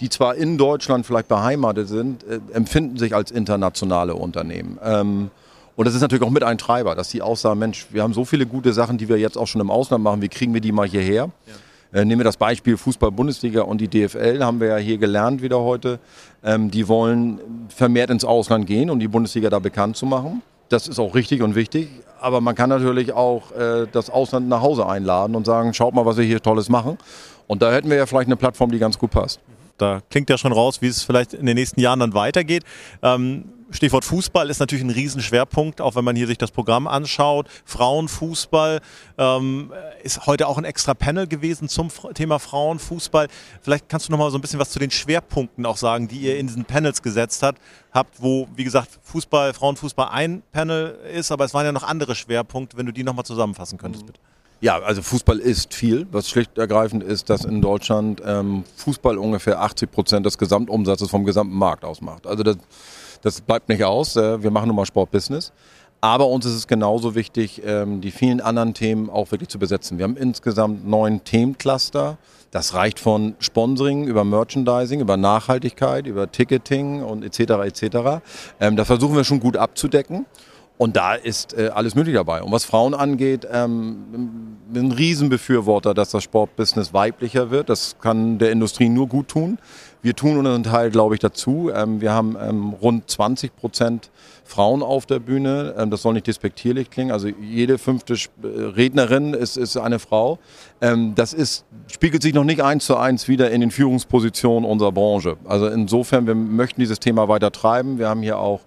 die 0.00 0.08
zwar 0.08 0.34
in 0.34 0.58
Deutschland 0.58 1.06
vielleicht 1.06 1.28
beheimatet 1.28 1.88
sind, 1.88 2.24
äh, 2.24 2.40
empfinden 2.52 2.96
sich 2.96 3.14
als 3.14 3.30
internationale 3.30 4.14
Unternehmen. 4.14 4.78
Ähm, 4.82 5.30
und 5.76 5.84
das 5.86 5.94
ist 5.94 6.00
natürlich 6.00 6.24
auch 6.24 6.30
mit 6.30 6.42
ein 6.42 6.58
Treiber, 6.58 6.94
dass 6.94 7.08
die 7.08 7.22
auch 7.22 7.36
sagen, 7.36 7.60
Mensch, 7.60 7.86
wir 7.90 8.02
haben 8.02 8.12
so 8.12 8.24
viele 8.24 8.46
gute 8.46 8.72
Sachen, 8.72 8.98
die 8.98 9.08
wir 9.08 9.18
jetzt 9.18 9.38
auch 9.38 9.46
schon 9.46 9.60
im 9.60 9.70
Ausland 9.70 10.02
machen, 10.02 10.22
wie 10.22 10.28
kriegen 10.28 10.52
wir 10.52 10.60
die 10.60 10.72
mal 10.72 10.88
hierher? 10.88 11.30
Ja. 11.46 12.00
Äh, 12.00 12.04
nehmen 12.04 12.20
wir 12.20 12.24
das 12.24 12.36
Beispiel 12.36 12.76
Fußball-Bundesliga 12.76 13.62
und 13.62 13.80
die 13.80 13.88
DFL, 13.88 14.42
haben 14.42 14.60
wir 14.60 14.68
ja 14.68 14.76
hier 14.76 14.98
gelernt 14.98 15.40
wieder 15.40 15.60
heute. 15.60 15.98
Ähm, 16.44 16.70
die 16.70 16.88
wollen 16.88 17.40
vermehrt 17.68 18.10
ins 18.10 18.24
Ausland 18.24 18.66
gehen, 18.66 18.90
um 18.90 18.98
die 18.98 19.08
Bundesliga 19.08 19.50
da 19.50 19.58
bekannt 19.58 19.96
zu 19.96 20.04
machen. 20.04 20.42
Das 20.68 20.86
ist 20.86 20.98
auch 20.98 21.14
richtig 21.14 21.42
und 21.42 21.54
wichtig. 21.54 21.88
Aber 22.20 22.40
man 22.40 22.54
kann 22.54 22.68
natürlich 22.68 23.12
auch 23.12 23.52
äh, 23.52 23.86
das 23.90 24.10
Ausland 24.10 24.48
nach 24.48 24.60
Hause 24.60 24.86
einladen 24.86 25.34
und 25.34 25.46
sagen, 25.46 25.72
schaut 25.72 25.94
mal, 25.94 26.04
was 26.04 26.16
wir 26.16 26.24
hier 26.24 26.42
Tolles 26.42 26.68
machen. 26.68 26.98
Und 27.46 27.62
da 27.62 27.72
hätten 27.72 27.88
wir 27.88 27.96
ja 27.96 28.06
vielleicht 28.06 28.26
eine 28.26 28.36
Plattform, 28.36 28.70
die 28.70 28.78
ganz 28.78 28.98
gut 28.98 29.10
passt. 29.10 29.40
Da 29.78 30.00
klingt 30.10 30.28
ja 30.30 30.38
schon 30.38 30.52
raus, 30.52 30.82
wie 30.82 30.88
es 30.88 31.02
vielleicht 31.02 31.34
in 31.34 31.46
den 31.46 31.54
nächsten 31.54 31.80
Jahren 31.80 32.00
dann 32.00 32.14
weitergeht. 32.14 32.64
Ähm, 33.02 33.44
Stichwort 33.70 34.04
Fußball 34.04 34.48
ist 34.48 34.60
natürlich 34.60 34.84
ein 34.84 34.90
Riesenschwerpunkt, 34.90 35.80
auch 35.82 35.94
wenn 35.94 36.04
man 36.04 36.16
hier 36.16 36.26
sich 36.26 36.38
das 36.38 36.50
Programm 36.50 36.86
anschaut. 36.86 37.48
Frauenfußball 37.66 38.80
ähm, 39.18 39.72
ist 40.02 40.26
heute 40.26 40.46
auch 40.46 40.56
ein 40.56 40.64
extra 40.64 40.94
Panel 40.94 41.26
gewesen 41.26 41.68
zum 41.68 41.90
Thema 42.14 42.38
Frauenfußball. 42.38 43.28
Vielleicht 43.60 43.88
kannst 43.88 44.08
du 44.08 44.12
noch 44.12 44.18
mal 44.18 44.30
so 44.30 44.38
ein 44.38 44.40
bisschen 44.40 44.58
was 44.58 44.70
zu 44.70 44.78
den 44.78 44.90
Schwerpunkten 44.90 45.66
auch 45.66 45.76
sagen, 45.76 46.08
die 46.08 46.18
ihr 46.18 46.38
in 46.38 46.46
diesen 46.46 46.64
Panels 46.64 47.02
gesetzt 47.02 47.42
habt, 47.42 47.60
habt, 47.92 48.22
wo, 48.22 48.48
wie 48.56 48.64
gesagt, 48.64 48.98
Fußball, 49.02 49.52
Frauenfußball 49.52 50.08
ein 50.08 50.42
Panel 50.50 50.98
ist, 51.14 51.30
aber 51.30 51.44
es 51.44 51.52
waren 51.52 51.66
ja 51.66 51.72
noch 51.72 51.84
andere 51.84 52.14
Schwerpunkte, 52.14 52.78
wenn 52.78 52.86
du 52.86 52.92
die 52.92 53.04
noch 53.04 53.14
mal 53.14 53.24
zusammenfassen 53.24 53.76
könntest, 53.76 54.06
bitte. 54.06 54.20
Ja, 54.60 54.80
also 54.80 55.02
Fußball 55.02 55.38
ist 55.38 55.72
viel. 55.72 56.06
Was 56.10 56.28
schlicht 56.28 56.58
ergreifend 56.58 57.04
ist, 57.04 57.30
dass 57.30 57.44
in 57.44 57.60
Deutschland 57.60 58.20
ähm, 58.24 58.64
Fußball 58.76 59.16
ungefähr 59.16 59.60
80 59.60 59.90
Prozent 59.90 60.26
des 60.26 60.36
Gesamtumsatzes 60.36 61.10
vom 61.10 61.24
gesamten 61.24 61.56
Markt 61.56 61.84
ausmacht. 61.84 62.26
Also 62.26 62.42
das, 62.42 62.56
das 63.22 63.40
bleibt 63.40 63.68
nicht 63.68 63.84
aus. 63.84 64.16
Äh, 64.16 64.42
wir 64.42 64.50
machen 64.50 64.66
nun 64.66 64.76
mal 64.76 64.86
Sportbusiness. 64.86 65.52
Aber 66.00 66.28
uns 66.28 66.44
ist 66.46 66.54
es 66.54 66.66
genauso 66.66 67.14
wichtig, 67.14 67.62
ähm, 67.64 68.00
die 68.00 68.10
vielen 68.10 68.40
anderen 68.40 68.74
Themen 68.74 69.10
auch 69.10 69.30
wirklich 69.30 69.48
zu 69.48 69.58
besetzen. 69.58 69.98
Wir 69.98 70.04
haben 70.04 70.16
insgesamt 70.16 70.86
neun 70.88 71.22
Themencluster. 71.24 72.18
Das 72.50 72.74
reicht 72.74 72.98
von 72.98 73.34
Sponsoring 73.40 74.06
über 74.06 74.24
Merchandising, 74.24 75.00
über 75.00 75.16
Nachhaltigkeit, 75.16 76.06
über 76.06 76.30
Ticketing 76.30 77.02
und 77.02 77.24
etc. 77.24 77.40
etc. 77.64 78.22
Ähm, 78.60 78.76
da 78.76 78.84
versuchen 78.84 79.16
wir 79.16 79.24
schon 79.24 79.40
gut 79.40 79.56
abzudecken. 79.56 80.26
Und 80.78 80.96
da 80.96 81.14
ist 81.14 81.58
äh, 81.58 81.70
alles 81.74 81.96
möglich 81.96 82.14
dabei. 82.14 82.42
Und 82.42 82.52
was 82.52 82.64
Frauen 82.64 82.94
angeht, 82.94 83.46
ähm, 83.50 84.56
ein 84.72 84.92
Riesenbefürworter, 84.92 85.92
dass 85.92 86.10
das 86.10 86.22
Sportbusiness 86.22 86.92
weiblicher 86.92 87.50
wird. 87.50 87.68
Das 87.68 87.96
kann 88.00 88.38
der 88.38 88.52
Industrie 88.52 88.88
nur 88.88 89.08
gut 89.08 89.28
tun. 89.28 89.58
Wir 90.02 90.14
tun 90.14 90.36
unseren 90.36 90.62
Teil, 90.62 90.90
glaube 90.90 91.14
ich, 91.14 91.20
dazu. 91.20 91.70
Ähm, 91.74 92.00
wir 92.00 92.12
haben 92.12 92.36
ähm, 92.40 92.74
rund 92.74 93.10
20 93.10 93.56
Prozent 93.56 94.10
Frauen 94.44 94.82
auf 94.82 95.06
der 95.06 95.18
Bühne. 95.18 95.74
Ähm, 95.76 95.90
das 95.90 96.02
soll 96.02 96.12
nicht 96.12 96.28
despektierlich 96.28 96.90
klingen. 96.90 97.10
Also 97.10 97.26
jede 97.26 97.78
fünfte 97.78 98.14
äh, 98.14 98.46
Rednerin 98.46 99.34
ist, 99.34 99.56
ist 99.56 99.76
eine 99.76 99.98
Frau. 99.98 100.38
Ähm, 100.80 101.14
das 101.16 101.32
ist, 101.32 101.64
spiegelt 101.88 102.22
sich 102.22 102.34
noch 102.34 102.44
nicht 102.44 102.62
eins 102.62 102.86
zu 102.86 102.96
eins 102.96 103.26
wieder 103.26 103.50
in 103.50 103.60
den 103.60 103.72
Führungspositionen 103.72 104.68
unserer 104.68 104.92
Branche. 104.92 105.36
Also 105.44 105.66
insofern, 105.66 106.28
wir 106.28 106.36
möchten 106.36 106.80
dieses 106.80 107.00
Thema 107.00 107.26
weiter 107.26 107.50
treiben. 107.50 107.98
Wir 107.98 108.08
haben 108.08 108.22
hier 108.22 108.38
auch 108.38 108.60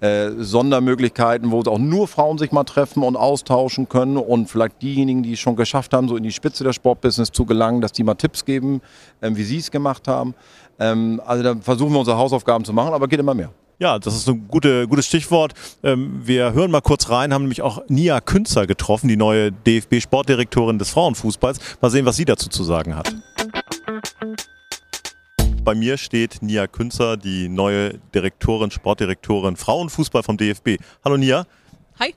äh, 0.00 0.30
Sondermöglichkeiten, 0.38 1.50
wo 1.50 1.60
auch 1.60 1.78
nur 1.78 2.08
Frauen 2.08 2.38
sich 2.38 2.52
mal 2.52 2.64
treffen 2.64 3.02
und 3.02 3.16
austauschen 3.16 3.88
können 3.88 4.16
und 4.16 4.50
vielleicht 4.50 4.82
diejenigen, 4.82 5.22
die 5.22 5.32
es 5.32 5.38
schon 5.38 5.56
geschafft 5.56 5.92
haben, 5.92 6.08
so 6.08 6.16
in 6.16 6.22
die 6.22 6.32
Spitze 6.32 6.64
des 6.64 6.76
Sportbusiness 6.76 7.32
zu 7.32 7.46
gelangen, 7.46 7.80
dass 7.80 7.92
die 7.92 8.04
mal 8.04 8.14
Tipps 8.14 8.44
geben, 8.44 8.82
ähm, 9.22 9.36
wie 9.36 9.44
sie 9.44 9.58
es 9.58 9.70
gemacht 9.70 10.08
haben. 10.08 10.34
Ähm, 10.78 11.20
also 11.24 11.42
da 11.42 11.56
versuchen 11.60 11.92
wir 11.92 12.00
unsere 12.00 12.18
Hausaufgaben 12.18 12.64
zu 12.64 12.72
machen, 12.72 12.92
aber 12.92 13.08
geht 13.08 13.20
immer 13.20 13.34
mehr. 13.34 13.50
Ja, 13.78 13.98
das 13.98 14.16
ist 14.16 14.28
ein 14.28 14.48
gute, 14.48 14.88
gutes 14.88 15.06
Stichwort. 15.06 15.52
Ähm, 15.82 16.22
wir 16.24 16.54
hören 16.54 16.70
mal 16.70 16.80
kurz 16.80 17.10
rein, 17.10 17.34
haben 17.34 17.42
nämlich 17.42 17.60
auch 17.60 17.82
Nia 17.88 18.20
Künzer 18.22 18.66
getroffen, 18.66 19.08
die 19.08 19.16
neue 19.16 19.52
DFB-Sportdirektorin 19.52 20.78
des 20.78 20.90
Frauenfußballs. 20.90 21.58
Mal 21.82 21.90
sehen, 21.90 22.06
was 22.06 22.16
sie 22.16 22.24
dazu 22.24 22.48
zu 22.48 22.64
sagen 22.64 22.96
hat. 22.96 23.14
Bei 25.66 25.74
mir 25.74 25.98
steht 25.98 26.42
Nia 26.42 26.68
Künzer, 26.68 27.16
die 27.16 27.48
neue 27.48 27.98
Direktorin, 28.14 28.70
Sportdirektorin 28.70 29.56
Frauenfußball 29.56 30.22
vom 30.22 30.36
DFB. 30.36 30.76
Hallo 31.04 31.16
Nia. 31.16 31.44
Hi. 31.98 32.14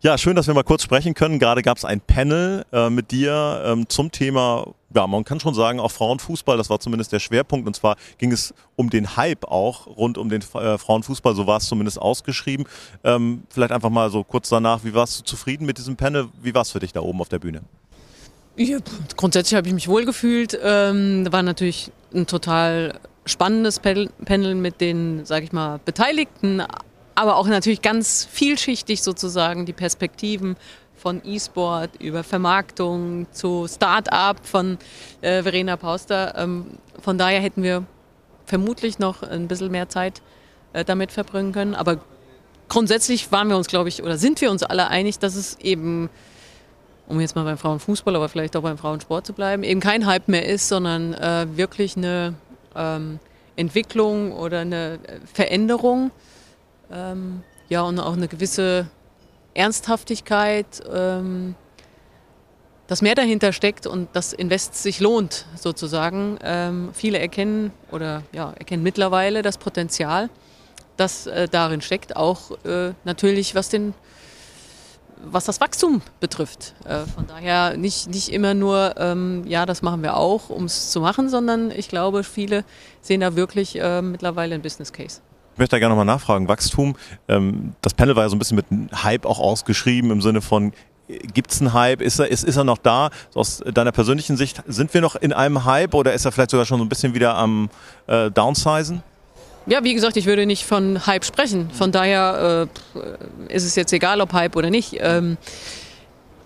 Ja, 0.00 0.18
schön, 0.18 0.34
dass 0.34 0.48
wir 0.48 0.54
mal 0.54 0.64
kurz 0.64 0.82
sprechen 0.82 1.14
können. 1.14 1.38
Gerade 1.38 1.62
gab 1.62 1.78
es 1.78 1.84
ein 1.84 2.00
Panel 2.00 2.64
äh, 2.72 2.90
mit 2.90 3.12
dir 3.12 3.62
ähm, 3.64 3.88
zum 3.88 4.10
Thema, 4.10 4.66
ja, 4.92 5.06
man 5.06 5.22
kann 5.22 5.38
schon 5.38 5.54
sagen, 5.54 5.78
auch 5.78 5.92
Frauenfußball. 5.92 6.56
Das 6.56 6.70
war 6.70 6.80
zumindest 6.80 7.12
der 7.12 7.20
Schwerpunkt. 7.20 7.68
Und 7.68 7.76
zwar 7.76 7.94
ging 8.18 8.32
es 8.32 8.52
um 8.74 8.90
den 8.90 9.16
Hype 9.16 9.44
auch 9.44 9.86
rund 9.86 10.18
um 10.18 10.28
den 10.28 10.42
äh, 10.54 10.76
Frauenfußball. 10.76 11.36
So 11.36 11.46
war 11.46 11.58
es 11.58 11.68
zumindest 11.68 12.02
ausgeschrieben. 12.02 12.66
Ähm, 13.04 13.44
vielleicht 13.48 13.70
einfach 13.70 13.90
mal 13.90 14.10
so 14.10 14.24
kurz 14.24 14.48
danach, 14.48 14.82
wie 14.82 14.92
warst 14.92 15.20
du 15.20 15.22
zufrieden 15.22 15.66
mit 15.66 15.78
diesem 15.78 15.94
Panel? 15.94 16.26
Wie 16.42 16.52
war 16.52 16.62
es 16.62 16.72
für 16.72 16.80
dich 16.80 16.92
da 16.92 16.98
oben 16.98 17.20
auf 17.20 17.28
der 17.28 17.38
Bühne? 17.38 17.60
Ja, 18.56 18.78
grundsätzlich 19.16 19.56
habe 19.56 19.68
ich 19.68 19.74
mich 19.74 19.86
wohlgefühlt. 19.86 20.58
Ähm, 20.60 21.28
war 21.30 21.44
natürlich 21.44 21.92
ein 22.14 22.26
total 22.26 22.98
spannendes 23.26 23.78
Panel 23.80 24.54
mit 24.54 24.80
den, 24.80 25.24
sage 25.24 25.44
ich 25.44 25.52
mal, 25.52 25.78
Beteiligten, 25.84 26.62
aber 27.14 27.36
auch 27.36 27.46
natürlich 27.46 27.82
ganz 27.82 28.26
vielschichtig 28.30 29.02
sozusagen 29.02 29.66
die 29.66 29.72
Perspektiven 29.72 30.56
von 30.96 31.22
E-Sport 31.24 31.90
über 32.00 32.22
Vermarktung 32.22 33.26
zu 33.32 33.66
Start-up 33.68 34.46
von 34.46 34.78
äh, 35.22 35.42
Verena 35.42 35.76
Pauster. 35.76 36.34
Ähm, 36.36 36.66
von 37.00 37.16
daher 37.16 37.40
hätten 37.40 37.62
wir 37.62 37.84
vermutlich 38.44 38.98
noch 38.98 39.22
ein 39.22 39.48
bisschen 39.48 39.70
mehr 39.70 39.88
Zeit 39.88 40.20
äh, 40.72 40.84
damit 40.84 41.12
verbringen 41.12 41.52
können. 41.52 41.74
Aber 41.74 42.00
grundsätzlich 42.68 43.32
waren 43.32 43.48
wir 43.48 43.56
uns, 43.56 43.68
glaube 43.68 43.88
ich, 43.88 44.02
oder 44.02 44.18
sind 44.18 44.40
wir 44.40 44.50
uns 44.50 44.62
alle 44.62 44.88
einig, 44.88 45.18
dass 45.18 45.36
es 45.36 45.58
eben, 45.60 46.10
um 47.10 47.20
jetzt 47.20 47.34
mal 47.34 47.44
beim 47.44 47.58
Frauenfußball, 47.58 48.14
aber 48.14 48.28
vielleicht 48.28 48.56
auch 48.56 48.62
beim 48.62 48.78
Frauensport 48.78 49.26
zu 49.26 49.32
bleiben, 49.32 49.64
eben 49.64 49.80
kein 49.80 50.06
Hype 50.06 50.28
mehr 50.28 50.46
ist, 50.46 50.68
sondern 50.68 51.12
äh, 51.14 51.46
wirklich 51.56 51.96
eine 51.96 52.34
ähm, 52.76 53.18
Entwicklung 53.56 54.32
oder 54.32 54.60
eine 54.60 55.00
Veränderung 55.32 56.12
ähm, 56.92 57.42
ja, 57.68 57.82
und 57.82 57.98
auch 57.98 58.12
eine 58.12 58.28
gewisse 58.28 58.86
Ernsthaftigkeit, 59.54 60.82
ähm, 60.92 61.56
dass 62.86 63.02
mehr 63.02 63.16
dahinter 63.16 63.52
steckt 63.52 63.88
und 63.88 64.08
das 64.12 64.32
Invest 64.32 64.80
sich 64.80 65.00
lohnt, 65.00 65.46
sozusagen. 65.56 66.38
Ähm, 66.42 66.90
viele 66.92 67.18
erkennen 67.18 67.72
oder 67.90 68.22
ja, 68.32 68.52
erkennen 68.52 68.84
mittlerweile 68.84 69.42
das 69.42 69.58
Potenzial, 69.58 70.30
das 70.96 71.26
äh, 71.26 71.48
darin 71.48 71.80
steckt, 71.80 72.14
auch 72.14 72.52
äh, 72.64 72.92
natürlich 73.04 73.56
was 73.56 73.68
den 73.68 73.94
was 75.24 75.44
das 75.44 75.60
Wachstum 75.60 76.02
betrifft. 76.20 76.74
Äh, 76.84 77.00
von 77.06 77.26
daher 77.26 77.76
nicht, 77.76 78.08
nicht 78.08 78.30
immer 78.30 78.54
nur, 78.54 78.94
ähm, 78.98 79.44
ja, 79.46 79.66
das 79.66 79.82
machen 79.82 80.02
wir 80.02 80.16
auch, 80.16 80.50
um 80.50 80.64
es 80.64 80.90
zu 80.90 81.00
machen, 81.00 81.28
sondern 81.28 81.70
ich 81.70 81.88
glaube, 81.88 82.24
viele 82.24 82.64
sehen 83.00 83.20
da 83.20 83.36
wirklich 83.36 83.80
äh, 83.80 84.02
mittlerweile 84.02 84.54
einen 84.54 84.62
Business 84.62 84.92
Case. 84.92 85.20
Ich 85.54 85.58
möchte 85.58 85.76
da 85.76 85.78
gerne 85.78 85.94
nochmal 85.94 86.06
nachfragen. 86.06 86.48
Wachstum, 86.48 86.96
ähm, 87.28 87.74
das 87.82 87.94
Panel 87.94 88.16
war 88.16 88.24
ja 88.24 88.28
so 88.28 88.36
ein 88.36 88.38
bisschen 88.38 88.56
mit 88.56 88.66
Hype 89.02 89.26
auch 89.26 89.38
ausgeschrieben 89.38 90.10
im 90.10 90.22
Sinne 90.22 90.40
von, 90.40 90.72
gibt 91.34 91.52
es 91.52 91.60
einen 91.60 91.72
Hype? 91.72 92.00
Ist 92.00 92.18
er, 92.18 92.28
ist, 92.28 92.44
ist 92.44 92.56
er 92.56 92.64
noch 92.64 92.78
da? 92.78 93.10
Aus 93.34 93.62
deiner 93.74 93.92
persönlichen 93.92 94.36
Sicht, 94.36 94.62
sind 94.66 94.92
wir 94.94 95.00
noch 95.00 95.16
in 95.16 95.32
einem 95.32 95.64
Hype 95.64 95.94
oder 95.94 96.12
ist 96.12 96.24
er 96.24 96.32
vielleicht 96.32 96.50
sogar 96.50 96.66
schon 96.66 96.78
so 96.78 96.84
ein 96.84 96.88
bisschen 96.88 97.14
wieder 97.14 97.34
am 97.34 97.68
äh, 98.06 98.30
Downsizen? 98.30 99.02
Ja, 99.66 99.84
wie 99.84 99.94
gesagt, 99.94 100.16
ich 100.16 100.26
würde 100.26 100.46
nicht 100.46 100.64
von 100.64 101.06
Hype 101.06 101.24
sprechen. 101.24 101.70
Von 101.70 101.92
daher 101.92 102.68
äh, 102.96 103.54
ist 103.54 103.64
es 103.64 103.76
jetzt 103.76 103.92
egal, 103.92 104.20
ob 104.20 104.32
Hype 104.32 104.56
oder 104.56 104.70
nicht. 104.70 104.96
Ähm, 104.98 105.36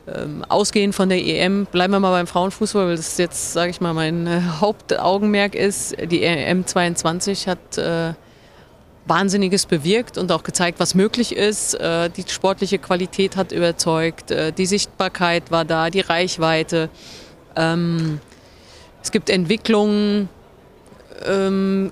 ähm, 0.06 0.44
ausgehend 0.48 0.94
von 0.94 1.08
der 1.08 1.24
EM, 1.24 1.66
bleiben 1.66 1.92
wir 1.92 2.00
mal 2.00 2.10
beim 2.10 2.26
Frauenfußball, 2.26 2.88
weil 2.88 2.96
das 2.96 3.16
jetzt, 3.16 3.52
sage 3.52 3.70
ich 3.70 3.80
mal, 3.80 3.94
mein 3.94 4.26
äh, 4.26 4.40
Hauptaugenmerk 4.60 5.54
ist. 5.54 5.96
Die 6.10 6.22
EM 6.22 6.66
22 6.66 7.48
hat 7.48 7.78
äh, 7.78 8.12
Wahnsinniges 9.06 9.66
bewirkt 9.66 10.18
und 10.18 10.30
auch 10.32 10.42
gezeigt, 10.42 10.80
was 10.80 10.94
möglich 10.94 11.34
ist. 11.34 11.74
Äh, 11.74 12.10
die 12.10 12.24
sportliche 12.28 12.78
Qualität 12.78 13.36
hat 13.36 13.52
überzeugt, 13.52 14.30
äh, 14.30 14.52
die 14.52 14.66
Sichtbarkeit 14.66 15.50
war 15.50 15.64
da, 15.64 15.88
die 15.88 16.00
Reichweite. 16.00 16.90
Ähm, 17.56 18.20
es 19.02 19.10
gibt 19.10 19.30
Entwicklungen 19.30 20.28
ähm, 21.26 21.90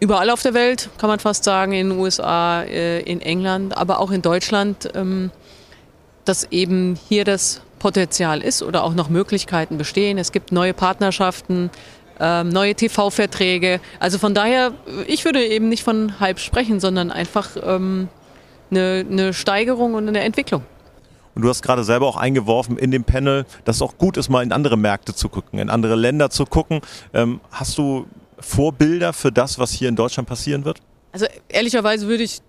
überall 0.00 0.30
auf 0.30 0.42
der 0.42 0.54
Welt, 0.54 0.88
kann 0.98 1.08
man 1.08 1.20
fast 1.20 1.44
sagen, 1.44 1.72
in 1.72 1.90
den 1.90 1.98
USA, 1.98 2.62
äh, 2.62 3.00
in 3.00 3.20
England, 3.20 3.76
aber 3.76 4.00
auch 4.00 4.10
in 4.10 4.22
Deutschland, 4.22 4.90
ähm, 4.94 5.30
dass 6.24 6.44
eben 6.50 6.98
hier 7.08 7.24
das 7.24 7.60
Potenzial 7.78 8.40
ist 8.40 8.62
oder 8.62 8.82
auch 8.84 8.94
noch 8.94 9.08
Möglichkeiten 9.08 9.78
bestehen. 9.78 10.18
Es 10.18 10.32
gibt 10.32 10.52
neue 10.52 10.74
Partnerschaften, 10.74 11.70
ähm, 12.18 12.48
neue 12.48 12.74
TV-Verträge. 12.74 13.80
Also 13.98 14.18
von 14.18 14.34
daher, 14.34 14.72
ich 15.06 15.24
würde 15.24 15.44
eben 15.44 15.68
nicht 15.68 15.82
von 15.82 16.18
Hype 16.18 16.38
sprechen, 16.38 16.80
sondern 16.80 17.10
einfach 17.10 17.50
ähm, 17.62 18.08
eine, 18.70 19.04
eine 19.10 19.32
Steigerung 19.32 19.94
und 19.94 20.08
eine 20.08 20.20
Entwicklung. 20.20 20.62
Und 21.34 21.42
du 21.42 21.48
hast 21.48 21.62
gerade 21.62 21.84
selber 21.84 22.06
auch 22.06 22.16
eingeworfen 22.16 22.76
in 22.76 22.90
dem 22.90 23.04
Panel, 23.04 23.46
dass 23.64 23.76
es 23.76 23.82
auch 23.82 23.96
gut 23.96 24.16
ist, 24.16 24.28
mal 24.28 24.42
in 24.42 24.52
andere 24.52 24.76
Märkte 24.76 25.14
zu 25.14 25.28
gucken, 25.28 25.58
in 25.58 25.70
andere 25.70 25.94
Länder 25.94 26.28
zu 26.28 26.44
gucken. 26.44 26.80
Hast 27.52 27.78
du 27.78 28.06
Vorbilder 28.40 29.12
für 29.12 29.32
das, 29.32 29.58
was 29.58 29.72
hier 29.72 29.88
in 29.88 29.96
Deutschland 29.96 30.28
passieren 30.28 30.64
wird? 30.64 30.80
Also 31.12 31.26
ehrlicherweise 31.48 32.06
würde 32.06 32.22
ich 32.22 32.40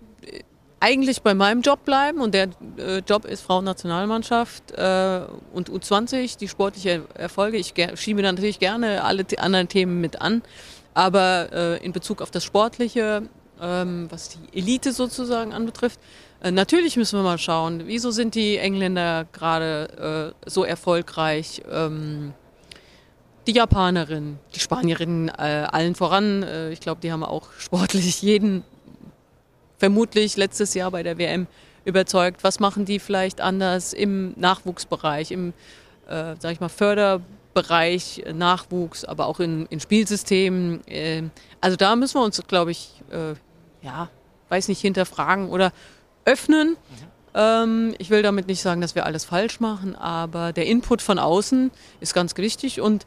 eigentlich 0.82 1.22
bei 1.22 1.32
meinem 1.32 1.62
Job 1.62 1.84
bleiben 1.84 2.20
und 2.20 2.34
der 2.34 2.48
äh, 2.76 2.98
Job 3.08 3.24
ist 3.24 3.42
Frauennationalmannschaft 3.42 4.72
äh, 4.72 5.20
und 5.52 5.70
U20, 5.70 6.38
die 6.38 6.48
sportlichen 6.48 7.04
Erfolge. 7.14 7.56
Ich 7.56 7.72
schiebe 7.94 8.20
natürlich 8.20 8.58
gerne 8.58 9.04
alle 9.04 9.24
anderen 9.38 9.68
Themen 9.68 10.00
mit 10.00 10.20
an, 10.20 10.42
aber 10.92 11.52
äh, 11.52 11.84
in 11.84 11.92
Bezug 11.92 12.20
auf 12.20 12.32
das 12.32 12.42
Sportliche, 12.42 13.22
ähm, 13.60 14.08
was 14.10 14.30
die 14.30 14.58
Elite 14.58 14.92
sozusagen 14.92 15.52
anbetrifft, 15.52 16.00
äh, 16.42 16.50
natürlich 16.50 16.96
müssen 16.96 17.16
wir 17.16 17.22
mal 17.22 17.38
schauen, 17.38 17.82
wieso 17.86 18.10
sind 18.10 18.34
die 18.34 18.58
Engländer 18.58 19.26
gerade 19.32 20.34
äh, 20.44 20.50
so 20.50 20.64
erfolgreich? 20.64 21.62
Ähm, 21.70 22.34
die 23.46 23.52
Japanerin, 23.52 24.38
die 24.54 24.60
Spanierin, 24.60 25.28
äh, 25.28 25.66
allen 25.70 25.94
voran. 25.94 26.44
ich 26.70 26.80
glaube, 26.80 27.00
die 27.00 27.10
haben 27.10 27.24
auch 27.24 27.48
sportlich 27.58 28.22
jeden 28.22 28.64
vermutlich 29.82 30.36
letztes 30.36 30.74
Jahr 30.74 30.92
bei 30.92 31.02
der 31.02 31.18
WM 31.18 31.48
überzeugt. 31.84 32.44
Was 32.44 32.60
machen 32.60 32.84
die 32.84 33.00
vielleicht 33.00 33.40
anders 33.40 33.92
im 33.92 34.32
Nachwuchsbereich, 34.36 35.32
im, 35.32 35.52
äh, 36.08 36.36
sag 36.38 36.52
ich 36.52 36.60
mal, 36.60 36.68
Förderbereich, 36.68 38.22
äh, 38.24 38.32
Nachwuchs, 38.32 39.04
aber 39.04 39.26
auch 39.26 39.40
in, 39.40 39.66
in 39.66 39.80
Spielsystemen. 39.80 40.86
Äh, 40.86 41.24
also 41.60 41.76
da 41.76 41.96
müssen 41.96 42.20
wir 42.20 42.24
uns, 42.24 42.40
glaube 42.46 42.70
ich, 42.70 43.02
äh, 43.10 43.34
ja, 43.84 44.08
weiß 44.50 44.68
nicht, 44.68 44.80
hinterfragen 44.80 45.48
oder 45.48 45.72
öffnen. 46.24 46.76
Mhm. 47.34 47.94
ich 47.98 48.10
will 48.10 48.22
damit 48.22 48.46
nicht 48.46 48.60
sagen, 48.60 48.80
dass 48.80 48.94
wir 48.94 49.06
alles 49.06 49.24
falsch 49.24 49.60
machen, 49.60 49.96
aber 49.96 50.52
der 50.52 50.66
Input 50.66 51.02
von 51.02 51.18
außen 51.18 51.70
ist 52.00 52.14
ganz 52.14 52.36
wichtig 52.36 52.80
und 52.80 53.06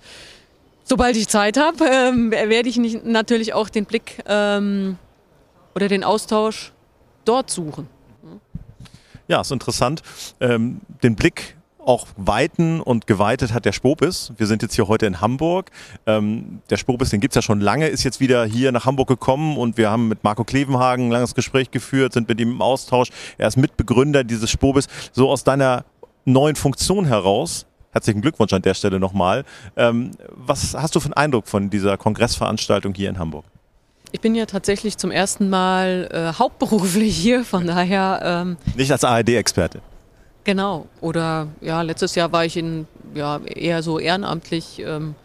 sobald 0.83 1.15
ich 1.15 1.27
Zeit 1.27 1.57
habe, 1.57 1.85
ähm, 1.91 2.31
werde 2.31 2.69
ich 2.69 2.77
nicht, 2.77 3.05
natürlich 3.05 3.53
auch 3.53 3.69
den 3.69 3.85
Blick 3.85 4.23
ähm, 4.25 4.97
oder 5.75 5.87
den 5.87 6.03
Austausch 6.03 6.71
dort 7.25 7.49
suchen. 7.51 7.89
Ja, 9.27 9.41
ist 9.41 9.51
interessant. 9.51 10.03
Ähm, 10.39 10.81
den 11.01 11.15
Blick 11.15 11.54
auch 11.85 12.07
weiten 12.17 12.81
und 12.81 13.07
geweitet 13.07 13.53
hat 13.53 13.65
der 13.65 13.71
Spobis. 13.71 14.33
Wir 14.37 14.47
sind 14.47 14.61
jetzt 14.61 14.75
hier 14.75 14.87
heute 14.87 15.05
in 15.05 15.21
Hamburg. 15.21 15.71
Ähm, 16.05 16.61
der 16.69 16.77
Spobis, 16.77 17.09
den 17.09 17.21
gibt's 17.21 17.35
ja 17.35 17.41
schon 17.41 17.61
lange, 17.61 17.87
ist 17.87 18.03
jetzt 18.03 18.19
wieder 18.19 18.45
hier 18.45 18.71
nach 18.71 18.85
Hamburg 18.85 19.07
gekommen 19.07 19.57
und 19.57 19.77
wir 19.77 19.89
haben 19.89 20.07
mit 20.07 20.23
Marco 20.23 20.43
Klevenhagen 20.43 21.07
ein 21.07 21.11
langes 21.11 21.35
Gespräch 21.35 21.71
geführt, 21.71 22.13
sind 22.13 22.27
mit 22.27 22.39
ihm 22.39 22.51
im 22.51 22.61
Austausch. 22.61 23.09
Er 23.37 23.47
ist 23.47 23.57
Mitbegründer 23.57 24.23
dieses 24.23 24.49
Spobis. 24.49 24.87
So 25.11 25.29
aus 25.29 25.43
deiner 25.43 25.85
neuen 26.25 26.55
Funktion 26.55 27.05
heraus, 27.05 27.65
herzlichen 27.91 28.21
Glückwunsch 28.21 28.53
an 28.53 28.61
der 28.61 28.73
Stelle 28.73 28.99
nochmal. 28.99 29.43
Ähm, 29.77 30.11
was 30.29 30.73
hast 30.73 30.95
du 30.95 30.99
für 30.99 31.05
einen 31.05 31.13
Eindruck 31.13 31.47
von 31.47 31.69
dieser 31.69 31.97
Kongressveranstaltung 31.97 32.93
hier 32.93 33.09
in 33.09 33.19
Hamburg? 33.19 33.45
Ich 34.11 34.21
bin 34.21 34.33
ja 34.33 34.45
tatsächlich 34.45 34.97
zum 34.97 35.11
ersten 35.11 35.49
Mal 35.49 36.09
äh, 36.11 36.39
hauptberuflich 36.39 37.17
hier, 37.17 37.43
von 37.43 37.67
daher. 37.67 38.21
Ähm, 38.23 38.57
Nicht 38.75 38.91
als 38.91 39.03
ARD-Experte. 39.03 39.81
Genau. 40.45 40.87
Oder 41.01 41.49
ja, 41.59 41.81
letztes 41.81 42.15
Jahr 42.15 42.31
war 42.31 42.45
ich 42.45 42.55
in 42.55 42.87
ja 43.13 43.39
eher 43.39 43.83
so 43.83 43.99
ehrenamtlich 43.99 44.79
ähm, 44.79 45.15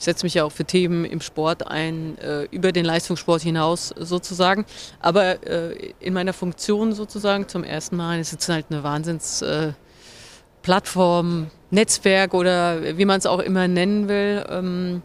ich 0.00 0.04
setze 0.04 0.24
mich 0.24 0.32
ja 0.32 0.44
auch 0.44 0.52
für 0.52 0.64
Themen 0.64 1.04
im 1.04 1.20
Sport 1.20 1.66
ein, 1.66 2.16
äh, 2.20 2.44
über 2.44 2.72
den 2.72 2.86
Leistungssport 2.86 3.42
hinaus 3.42 3.92
sozusagen. 3.98 4.64
Aber 4.98 5.46
äh, 5.46 5.92
in 6.00 6.14
meiner 6.14 6.32
Funktion 6.32 6.94
sozusagen 6.94 7.48
zum 7.48 7.64
ersten 7.64 7.96
Mal 7.96 8.18
ist 8.18 8.32
es 8.32 8.48
halt 8.48 8.64
eine 8.70 8.82
Wahnsinnsplattform, 8.82 11.42
äh, 11.42 11.74
Netzwerk 11.74 12.32
oder 12.32 12.96
wie 12.96 13.04
man 13.04 13.18
es 13.18 13.26
auch 13.26 13.40
immer 13.40 13.68
nennen 13.68 14.08
will, 14.08 14.42
ähm, 14.48 15.02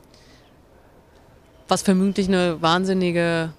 was 1.68 1.82
vermutlich 1.82 2.30
eine 2.30 2.62
wahnsinnige, 2.62 3.52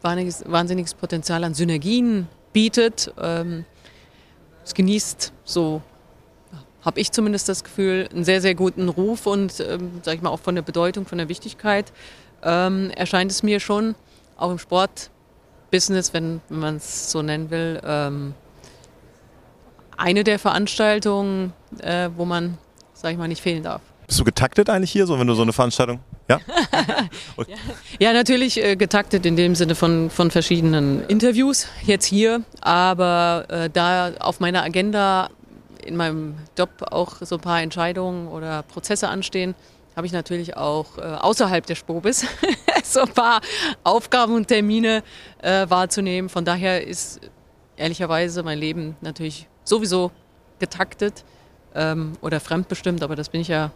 wahnsinniges, 0.00 0.44
wahnsinniges 0.46 0.94
Potenzial 0.94 1.44
an 1.44 1.52
Synergien 1.52 2.26
bietet. 2.54 3.12
Ähm, 3.20 3.66
es 4.70 4.74
genießt 4.74 5.32
so 5.44 5.82
habe 6.82 6.98
ich 7.00 7.12
zumindest 7.12 7.48
das 7.48 7.62
Gefühl, 7.62 8.08
einen 8.12 8.24
sehr, 8.24 8.40
sehr 8.40 8.54
guten 8.54 8.88
Ruf 8.88 9.26
und, 9.26 9.60
ähm, 9.60 10.00
sage 10.02 10.16
ich 10.16 10.22
mal, 10.22 10.30
auch 10.30 10.40
von 10.40 10.54
der 10.54 10.62
Bedeutung, 10.62 11.04
von 11.06 11.18
der 11.18 11.28
Wichtigkeit 11.28 11.92
ähm, 12.42 12.90
erscheint 12.96 13.30
es 13.30 13.42
mir 13.42 13.60
schon, 13.60 13.94
auch 14.38 14.50
im 14.50 14.58
Sportbusiness, 14.58 16.14
wenn, 16.14 16.40
wenn 16.48 16.58
man 16.58 16.76
es 16.76 17.10
so 17.10 17.20
nennen 17.20 17.50
will, 17.50 17.80
ähm, 17.84 18.34
eine 19.98 20.24
der 20.24 20.38
Veranstaltungen, 20.38 21.52
äh, 21.82 22.08
wo 22.16 22.24
man, 22.24 22.56
sage 22.94 23.12
ich 23.12 23.18
mal, 23.18 23.28
nicht 23.28 23.42
fehlen 23.42 23.62
darf. 23.62 23.82
Bist 24.06 24.18
du 24.18 24.24
getaktet 24.24 24.70
eigentlich 24.70 24.90
hier, 24.90 25.06
so 25.06 25.18
wenn 25.18 25.26
du 25.26 25.34
so 25.34 25.42
eine 25.42 25.52
Veranstaltung? 25.52 26.00
Ja? 26.30 26.40
ja, 27.38 27.56
ja, 27.98 28.12
natürlich 28.12 28.62
äh, 28.62 28.76
getaktet 28.76 29.26
in 29.26 29.34
dem 29.34 29.56
Sinne 29.56 29.74
von, 29.74 30.10
von 30.10 30.30
verschiedenen 30.30 31.04
Interviews 31.08 31.66
jetzt 31.84 32.04
hier, 32.04 32.42
aber 32.60 33.46
äh, 33.48 33.68
da 33.68 34.12
auf 34.20 34.38
meiner 34.38 34.62
Agenda 34.62 35.30
in 35.84 35.96
meinem 35.96 36.36
Job 36.56 36.70
auch 36.92 37.16
so 37.20 37.36
ein 37.36 37.40
paar 37.40 37.62
Entscheidungen 37.62 38.28
oder 38.28 38.62
Prozesse 38.62 39.08
anstehen, 39.08 39.56
habe 39.96 40.06
ich 40.06 40.12
natürlich 40.12 40.56
auch 40.56 40.98
äh, 40.98 41.00
außerhalb 41.00 41.66
der 41.66 41.74
Spobis 41.74 42.24
so 42.84 43.00
ein 43.00 43.08
paar 43.08 43.40
Aufgaben 43.82 44.34
und 44.34 44.46
Termine 44.46 45.02
äh, 45.42 45.68
wahrzunehmen. 45.68 46.28
Von 46.28 46.44
daher 46.44 46.86
ist 46.86 47.20
ehrlicherweise 47.76 48.44
mein 48.44 48.58
Leben 48.58 48.96
natürlich 49.00 49.48
sowieso 49.64 50.12
getaktet 50.60 51.24
ähm, 51.74 52.12
oder 52.20 52.38
fremdbestimmt, 52.38 53.02
aber 53.02 53.16
das 53.16 53.30
bin 53.30 53.40
ich 53.40 53.48
ja 53.48 53.72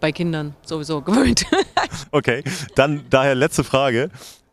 bei 0.00 0.12
Kindern 0.12 0.54
sowieso 0.62 1.02
gewöhnt. 1.02 1.44
okay, 2.10 2.42
dann 2.74 3.04
daher 3.10 3.34
letzte 3.34 3.64
Frage. 3.64 4.10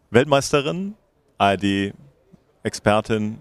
Weltmeisterin, 0.09 0.95
ARD-Expertin, 1.37 3.37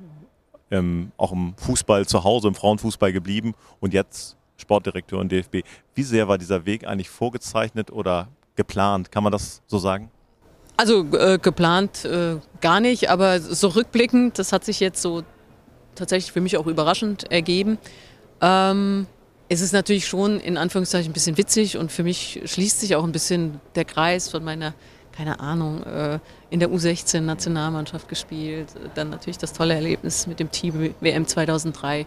ähm, 0.70 1.12
auch 1.16 1.32
im 1.32 1.54
Fußball 1.56 2.06
zu 2.06 2.24
Hause, 2.24 2.48
im 2.48 2.54
Frauenfußball 2.54 3.12
geblieben 3.12 3.54
und 3.80 3.94
jetzt 3.94 4.36
Sportdirektor 4.56 5.20
in 5.20 5.28
DFB. 5.28 5.58
Wie 5.94 6.02
sehr 6.02 6.28
war 6.28 6.38
dieser 6.38 6.66
Weg 6.66 6.86
eigentlich 6.86 7.10
vorgezeichnet 7.10 7.90
oder 7.90 8.28
geplant? 8.56 9.12
Kann 9.12 9.22
man 9.22 9.32
das 9.32 9.62
so 9.66 9.78
sagen? 9.78 10.10
Also 10.76 11.04
äh, 11.14 11.38
geplant 11.38 12.04
äh, 12.04 12.36
gar 12.60 12.80
nicht, 12.80 13.10
aber 13.10 13.40
so 13.40 13.68
rückblickend, 13.68 14.38
das 14.38 14.52
hat 14.52 14.64
sich 14.64 14.80
jetzt 14.80 15.00
so 15.00 15.22
tatsächlich 15.94 16.32
für 16.32 16.40
mich 16.40 16.58
auch 16.58 16.66
überraschend 16.66 17.30
ergeben. 17.30 17.78
Ähm, 18.40 19.06
es 19.48 19.60
ist 19.60 19.72
natürlich 19.72 20.06
schon 20.06 20.40
in 20.40 20.56
Anführungszeichen 20.56 21.10
ein 21.10 21.14
bisschen 21.14 21.36
witzig 21.38 21.76
und 21.76 21.92
für 21.92 22.02
mich 22.02 22.42
schließt 22.44 22.80
sich 22.80 22.96
auch 22.96 23.04
ein 23.04 23.12
bisschen 23.12 23.60
der 23.74 23.84
Kreis 23.84 24.28
von 24.28 24.42
meiner 24.42 24.74
keine 25.16 25.40
Ahnung, 25.40 25.82
äh, 25.84 26.18
in 26.50 26.60
der 26.60 26.68
U16-Nationalmannschaft 26.68 28.08
gespielt. 28.08 28.68
Dann 28.94 29.10
natürlich 29.10 29.38
das 29.38 29.52
tolle 29.52 29.74
Erlebnis 29.74 30.26
mit 30.26 30.40
dem 30.40 30.50
Team 30.50 30.94
WM 31.00 31.26
2003. 31.26 32.06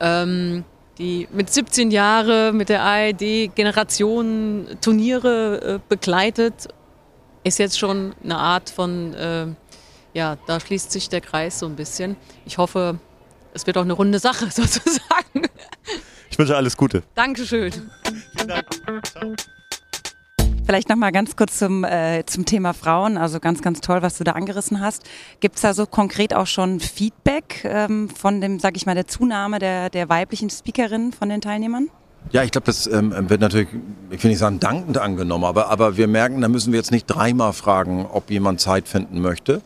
Ähm, 0.00 0.64
die 0.98 1.28
mit 1.32 1.50
17 1.50 1.90
Jahren 1.90 2.56
mit 2.56 2.68
der 2.68 2.82
ARD 2.82 3.54
Generationen 3.54 4.76
Turniere 4.80 5.76
äh, 5.76 5.78
begleitet, 5.88 6.68
ist 7.44 7.58
jetzt 7.58 7.78
schon 7.78 8.14
eine 8.22 8.38
Art 8.38 8.70
von, 8.70 9.14
äh, 9.14 9.46
ja, 10.12 10.36
da 10.46 10.60
schließt 10.60 10.92
sich 10.92 11.08
der 11.08 11.20
Kreis 11.20 11.58
so 11.58 11.66
ein 11.66 11.76
bisschen. 11.76 12.16
Ich 12.44 12.58
hoffe, 12.58 12.98
es 13.54 13.66
wird 13.66 13.78
auch 13.78 13.82
eine 13.82 13.94
runde 13.94 14.18
Sache 14.18 14.46
sozusagen. 14.50 15.48
Ich 16.32 16.38
wünsche 16.38 16.56
alles 16.56 16.78
Gute. 16.78 17.02
Dankeschön. 17.14 17.70
Vielen 18.34 18.48
Dank. 18.48 18.66
Ciao. 19.04 19.34
Vielleicht 20.64 20.88
noch 20.88 20.96
mal 20.96 21.12
ganz 21.12 21.36
kurz 21.36 21.58
zum, 21.58 21.84
äh, 21.84 22.24
zum 22.24 22.46
Thema 22.46 22.72
Frauen. 22.72 23.18
Also 23.18 23.38
ganz, 23.38 23.60
ganz 23.60 23.82
toll, 23.82 24.00
was 24.00 24.16
du 24.16 24.24
da 24.24 24.32
angerissen 24.32 24.80
hast. 24.80 25.02
Gibt 25.40 25.56
es 25.56 25.62
da 25.62 25.74
so 25.74 25.84
konkret 25.84 26.34
auch 26.34 26.46
schon 26.46 26.80
Feedback 26.80 27.64
ähm, 27.64 28.08
von 28.08 28.40
dem, 28.40 28.58
sag 28.60 28.78
ich 28.78 28.86
mal, 28.86 28.94
der 28.94 29.06
Zunahme 29.06 29.58
der, 29.58 29.90
der 29.90 30.08
weiblichen 30.08 30.48
Speakerinnen 30.48 31.12
von 31.12 31.28
den 31.28 31.42
Teilnehmern? 31.42 31.90
Ja, 32.30 32.42
ich 32.44 32.50
glaube, 32.50 32.64
das 32.64 32.86
ähm, 32.86 33.12
wird 33.28 33.42
natürlich, 33.42 33.68
ich 34.10 34.22
will 34.24 34.30
nicht 34.30 34.38
sagen 34.38 34.58
dankend 34.58 34.96
angenommen, 34.96 35.44
aber, 35.44 35.68
aber 35.68 35.98
wir 35.98 36.08
merken, 36.08 36.40
da 36.40 36.48
müssen 36.48 36.72
wir 36.72 36.78
jetzt 36.78 36.92
nicht 36.92 37.04
dreimal 37.06 37.52
fragen, 37.52 38.06
ob 38.06 38.30
jemand 38.30 38.58
Zeit 38.58 38.88
finden 38.88 39.20
möchte, 39.20 39.60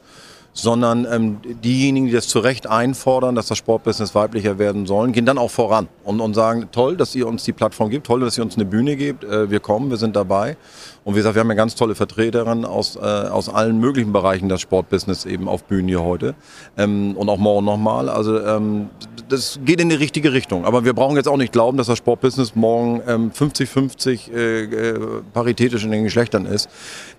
sondern 0.56 1.06
ähm, 1.10 1.36
diejenigen, 1.62 2.06
die 2.06 2.12
das 2.12 2.28
zu 2.28 2.38
Recht 2.38 2.66
einfordern, 2.66 3.34
dass 3.34 3.46
das 3.46 3.58
Sportbusiness 3.58 4.14
weiblicher 4.14 4.58
werden 4.58 4.86
sollen, 4.86 5.12
gehen 5.12 5.26
dann 5.26 5.36
auch 5.36 5.50
voran 5.50 5.86
und, 6.02 6.20
und 6.20 6.32
sagen, 6.34 6.68
toll, 6.72 6.96
dass 6.96 7.14
ihr 7.14 7.28
uns 7.28 7.44
die 7.44 7.52
Plattform 7.52 7.90
gibt, 7.90 8.06
toll, 8.06 8.20
dass 8.20 8.38
ihr 8.38 8.42
uns 8.42 8.54
eine 8.54 8.64
Bühne 8.64 8.96
gebt, 8.96 9.22
äh, 9.22 9.50
wir 9.50 9.60
kommen, 9.60 9.90
wir 9.90 9.98
sind 9.98 10.16
dabei. 10.16 10.56
Und 11.04 11.14
wie 11.14 11.18
gesagt, 11.18 11.36
wir 11.36 11.40
haben 11.40 11.50
ja 11.50 11.54
ganz 11.54 11.74
tolle 11.74 11.94
Vertreterinnen 11.94 12.64
aus, 12.64 12.96
äh, 12.96 13.00
aus 13.00 13.50
allen 13.50 13.78
möglichen 13.78 14.12
Bereichen 14.12 14.48
des 14.48 14.62
Sportbusiness 14.62 15.26
eben 15.26 15.46
auf 15.46 15.64
Bühnen 15.64 15.88
hier 15.88 16.02
heute 16.02 16.34
ähm, 16.78 17.14
und 17.16 17.28
auch 17.28 17.38
morgen 17.38 17.66
nochmal. 17.66 18.08
Also 18.08 18.40
ähm, 18.40 18.88
das 19.28 19.60
geht 19.64 19.80
in 19.80 19.90
die 19.90 19.94
richtige 19.94 20.32
Richtung. 20.32 20.64
Aber 20.64 20.86
wir 20.86 20.94
brauchen 20.94 21.16
jetzt 21.16 21.28
auch 21.28 21.36
nicht 21.36 21.52
glauben, 21.52 21.76
dass 21.76 21.86
das 21.86 21.98
Sportbusiness 21.98 22.56
morgen 22.56 23.02
50-50 23.30 24.30
ähm, 24.30 24.34
äh, 24.34 24.62
äh, 24.62 24.98
paritätisch 25.34 25.84
in 25.84 25.90
den 25.90 26.04
Geschlechtern 26.04 26.46
ist. 26.46 26.70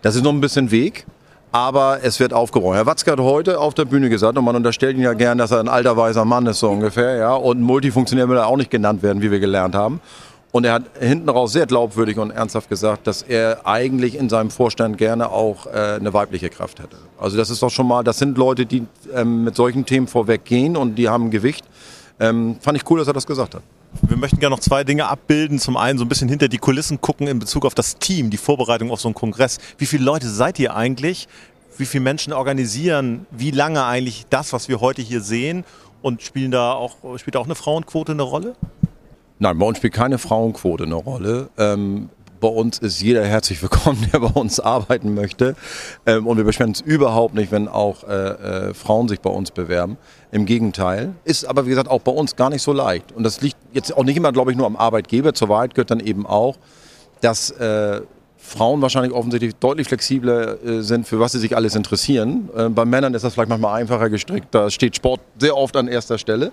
Das 0.02 0.16
ist 0.16 0.24
noch 0.24 0.34
ein 0.34 0.42
bisschen 0.42 0.72
Weg 0.72 1.06
aber 1.52 2.00
es 2.04 2.20
wird 2.20 2.34
aufgeräumt. 2.34 2.76
Herr 2.76 2.86
Watzke 2.86 3.12
hat 3.12 3.20
heute 3.20 3.60
auf 3.60 3.74
der 3.74 3.86
Bühne 3.86 4.10
gesagt, 4.10 4.38
und 4.38 4.46
man 4.46 4.56
unterstellt 4.56 4.98
ihn 4.98 5.04
ja 5.04 5.14
gern, 5.14 5.38
dass 5.38 5.52
er 5.52 5.60
ein 5.60 5.70
alter 5.70 5.96
weißer 5.96 6.26
Mann 6.26 6.46
ist, 6.46 6.60
so 6.60 6.70
ungefähr, 6.70 7.16
ja, 7.16 7.34
und 7.34 7.62
Multifunktionär 7.62 8.28
will 8.30 8.38
er 8.38 8.48
auch 8.48 8.58
nicht 8.58 8.72
genannt 8.72 9.02
werden, 9.04 9.22
wie 9.22 9.32
wir 9.32 9.40
gelernt 9.40 9.76
haben. 9.76 10.02
Und 10.52 10.66
er 10.66 10.74
hat 10.74 10.84
hinten 11.00 11.30
raus 11.30 11.52
sehr 11.52 11.66
glaubwürdig 11.66 12.18
und 12.18 12.32
ernsthaft 12.32 12.70
gesagt, 12.70 13.06
dass 13.06 13.22
er 13.22 13.68
eigentlich 13.68 14.16
in 14.16 14.30
seinem 14.30 14.50
Vorstand 14.50 14.98
gerne 14.98 15.30
auch 15.30 15.68
äh, 15.68 15.98
eine 16.00 16.14
weibliche 16.14 16.50
Kraft 16.50 16.80
hätte. 16.80 16.98
Also 17.20 17.38
das 17.38 17.50
ist 17.50 17.62
doch 17.62 17.70
schon 17.70 17.88
mal, 17.88 18.04
das 18.04 18.18
sind 18.18 18.38
Leute, 18.38 18.66
die 18.66 18.86
ähm, 19.14 19.44
mit 19.44 19.56
solchen 19.56 19.86
Themen 19.86 20.08
vorweggehen 20.08 20.78
und 20.78 20.96
die 20.96 21.10
haben 21.10 21.32
Gewicht. 21.32 21.66
Ähm, 22.20 22.58
fand 22.62 22.78
ich 22.78 22.90
cool, 22.90 23.00
dass 23.00 23.08
er 23.08 23.14
das 23.14 23.28
gesagt 23.28 23.56
hat. 23.56 23.62
Wir 24.02 24.18
möchten 24.18 24.40
gerne 24.40 24.56
noch 24.56 24.62
zwei 24.62 24.84
Dinge 24.84 25.08
abbilden. 25.08 25.60
Zum 25.60 25.78
einen 25.78 25.98
so 25.98 26.06
ein 26.06 26.10
bisschen 26.10 26.30
hinter 26.30 26.48
die 26.48 26.58
Kulissen 26.58 27.02
gucken 27.02 27.28
in 27.28 27.40
Bezug 27.40 27.66
auf 27.66 27.76
das 27.76 27.98
Team, 27.98 28.30
die 28.30 28.38
Vorbereitung 28.38 28.92
auf 28.92 29.02
so 29.02 29.08
einen 29.08 29.16
Kongress. 29.16 29.58
Wie 29.78 29.86
viele 29.86 30.04
Leute 30.04 30.30
seid 30.30 30.60
ihr 30.60 30.76
eigentlich? 30.76 31.28
Wie 31.78 31.86
viele 31.86 32.04
Menschen 32.04 32.34
organisieren 32.34 33.26
wie 33.32 33.52
lange 33.52 33.86
eigentlich 33.86 34.26
das, 34.30 34.54
was 34.54 34.68
wir 34.68 34.82
heute 34.82 35.02
hier 35.02 35.22
sehen? 35.22 35.64
Und 36.02 36.22
spielen 36.22 36.52
da 36.52 36.74
auch, 36.74 36.98
spielt 37.18 37.36
da 37.36 37.40
auch 37.40 37.46
eine 37.46 37.56
Frauenquote 37.56 38.12
eine 38.12 38.24
Rolle? 38.24 38.56
Nein, 39.40 39.58
bei 39.58 39.66
uns 39.66 39.78
spielt 39.78 39.94
keine 39.94 40.18
Frauenquote 40.18 40.86
eine 40.86 40.96
Rolle. 40.96 41.50
Ähm, 41.58 42.10
bei 42.40 42.48
uns 42.48 42.80
ist 42.80 43.02
jeder 43.02 43.26
herzlich 43.26 43.62
willkommen, 43.62 44.08
der 44.14 44.20
bei 44.20 44.40
uns 44.40 44.60
arbeiten 44.60 45.14
möchte. 45.14 45.56
Ähm, 46.06 46.28
und 46.28 46.38
wir 46.38 46.44
beschweren 46.44 46.70
uns 46.70 46.82
überhaupt 46.82 47.34
nicht, 47.36 47.52
wenn 47.52 47.68
auch 47.68 48.04
äh, 48.04 48.14
äh, 48.70 48.74
Frauen 48.74 49.08
sich 49.08 49.20
bei 49.20 49.30
uns 49.30 49.52
bewerben. 49.52 49.98
Im 50.32 50.46
Gegenteil. 50.46 51.14
Ist 51.24 51.46
aber, 51.46 51.66
wie 51.66 51.70
gesagt, 51.70 51.90
auch 51.90 52.02
bei 52.02 52.12
uns 52.12 52.36
gar 52.36 52.50
nicht 52.50 52.62
so 52.62 52.74
leicht. 52.74 53.12
Und 53.12 53.24
das 53.24 53.42
liegt 53.42 53.58
jetzt 53.74 53.96
auch 53.96 54.04
nicht 54.04 54.18
immer, 54.18 54.32
glaube 54.32 54.52
ich, 54.52 54.58
nur 54.58 54.66
am 54.66 54.76
Arbeitgeber. 54.76 55.34
Zur 55.34 55.50
Wahrheit 55.50 55.74
gehört 55.74 55.92
dann 55.92 56.00
eben 56.00 56.26
auch, 56.26 56.58
dass 57.22 57.50
äh, 57.52 58.02
Frauen 58.48 58.82
wahrscheinlich 58.82 59.12
offensichtlich 59.12 59.56
deutlich 59.56 59.88
flexibler 59.90 60.64
äh, 60.64 60.82
sind, 60.82 61.06
für 61.06 61.20
was 61.20 61.34
sie 61.34 61.40
sich 61.40 61.54
alles 61.56 61.76
interessieren. 61.76 62.50
Äh, 62.56 62.70
bei 62.70 62.86
Männern 62.86 63.14
ist 63.14 63.24
das 63.24 63.34
vielleicht 63.34 63.50
manchmal 63.50 63.82
einfacher 63.82 64.10
gestrickt. 64.10 64.48
Da 64.52 64.70
steht 64.70 64.96
Sport 64.96 65.20
sehr 65.38 65.58
oft 65.58 65.76
an 65.76 65.90
erster 65.90 66.18
Stelle. 66.18 66.48
Mhm. 66.48 66.52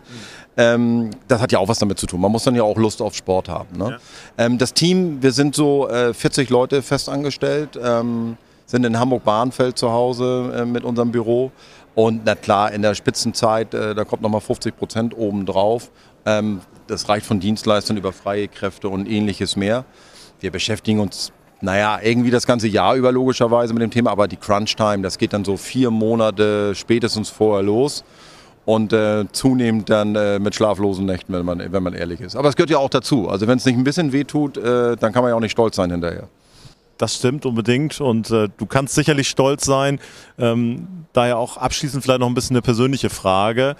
Ähm, 0.56 1.10
das 1.28 1.40
hat 1.40 1.52
ja 1.52 1.60
auch 1.60 1.68
was 1.68 1.78
damit 1.78 2.00
zu 2.00 2.06
tun. 2.06 2.20
Man 2.20 2.32
muss 2.32 2.42
dann 2.42 2.56
ja 2.56 2.64
auch 2.64 2.76
Lust 2.76 3.00
auf 3.00 3.14
Sport 3.14 3.48
haben. 3.48 3.78
Ne? 3.78 3.90
Ja. 3.90 4.44
Ähm, 4.44 4.58
das 4.58 4.74
Team, 4.74 5.22
wir 5.22 5.30
sind 5.30 5.54
so 5.54 5.88
äh, 5.88 6.12
40 6.12 6.50
Leute 6.50 6.82
festangestellt, 6.82 7.78
ähm, 7.80 8.38
sind 8.66 8.84
in 8.84 8.98
Hamburg-Bahnfeld 8.98 9.78
zu 9.78 9.92
Hause 9.92 10.52
äh, 10.56 10.64
mit 10.64 10.82
unserem 10.82 11.12
Büro. 11.12 11.52
Und 11.94 12.22
na 12.24 12.34
klar, 12.34 12.72
in 12.72 12.82
der 12.82 12.96
Spitzenzeit, 12.96 13.72
äh, 13.72 13.94
da 13.94 14.04
kommt 14.04 14.20
nochmal 14.20 14.40
50 14.40 14.76
Prozent 14.76 15.16
obendrauf. 15.16 15.92
Ähm, 16.26 16.60
das 16.88 17.08
reicht 17.08 17.24
von 17.24 17.38
Dienstleistern 17.38 17.96
über 17.96 18.12
freie 18.12 18.48
Kräfte 18.48 18.88
und 18.88 19.08
ähnliches 19.08 19.54
mehr. 19.54 19.84
Wir 20.40 20.50
beschäftigen 20.50 20.98
uns 20.98 21.32
naja, 21.64 21.98
irgendwie 22.02 22.30
das 22.30 22.46
ganze 22.46 22.68
Jahr 22.68 22.94
über 22.94 23.10
logischerweise 23.10 23.72
mit 23.72 23.82
dem 23.82 23.90
Thema, 23.90 24.10
aber 24.10 24.28
die 24.28 24.36
Crunch-Time, 24.36 25.02
das 25.02 25.16
geht 25.16 25.32
dann 25.32 25.44
so 25.44 25.56
vier 25.56 25.90
Monate 25.90 26.74
spätestens 26.74 27.30
vorher 27.30 27.62
los 27.62 28.04
und 28.66 28.92
äh, 28.92 29.24
zunehmend 29.32 29.88
dann 29.88 30.14
äh, 30.14 30.38
mit 30.38 30.54
schlaflosen 30.54 31.06
Nächten, 31.06 31.32
wenn 31.32 31.44
man, 31.44 31.72
wenn 31.72 31.82
man 31.82 31.94
ehrlich 31.94 32.20
ist. 32.20 32.36
Aber 32.36 32.50
es 32.50 32.56
gehört 32.56 32.70
ja 32.70 32.78
auch 32.78 32.90
dazu. 32.90 33.28
Also 33.28 33.46
wenn 33.46 33.56
es 33.56 33.64
nicht 33.64 33.76
ein 33.76 33.84
bisschen 33.84 34.12
wehtut, 34.12 34.58
äh, 34.58 34.96
dann 34.96 35.12
kann 35.12 35.22
man 35.22 35.30
ja 35.30 35.36
auch 35.36 35.40
nicht 35.40 35.52
stolz 35.52 35.76
sein 35.76 35.90
hinterher. 35.90 36.28
Das 36.98 37.16
stimmt 37.16 37.46
unbedingt 37.46 38.00
und 38.00 38.30
äh, 38.30 38.48
du 38.56 38.66
kannst 38.66 38.94
sicherlich 38.94 39.28
stolz 39.28 39.64
sein. 39.64 39.98
Ähm, 40.38 41.06
daher 41.12 41.38
auch 41.38 41.56
abschließend 41.56 42.02
vielleicht 42.04 42.20
noch 42.20 42.28
ein 42.28 42.34
bisschen 42.34 42.56
eine 42.56 42.62
persönliche 42.62 43.08
Frage. 43.08 43.74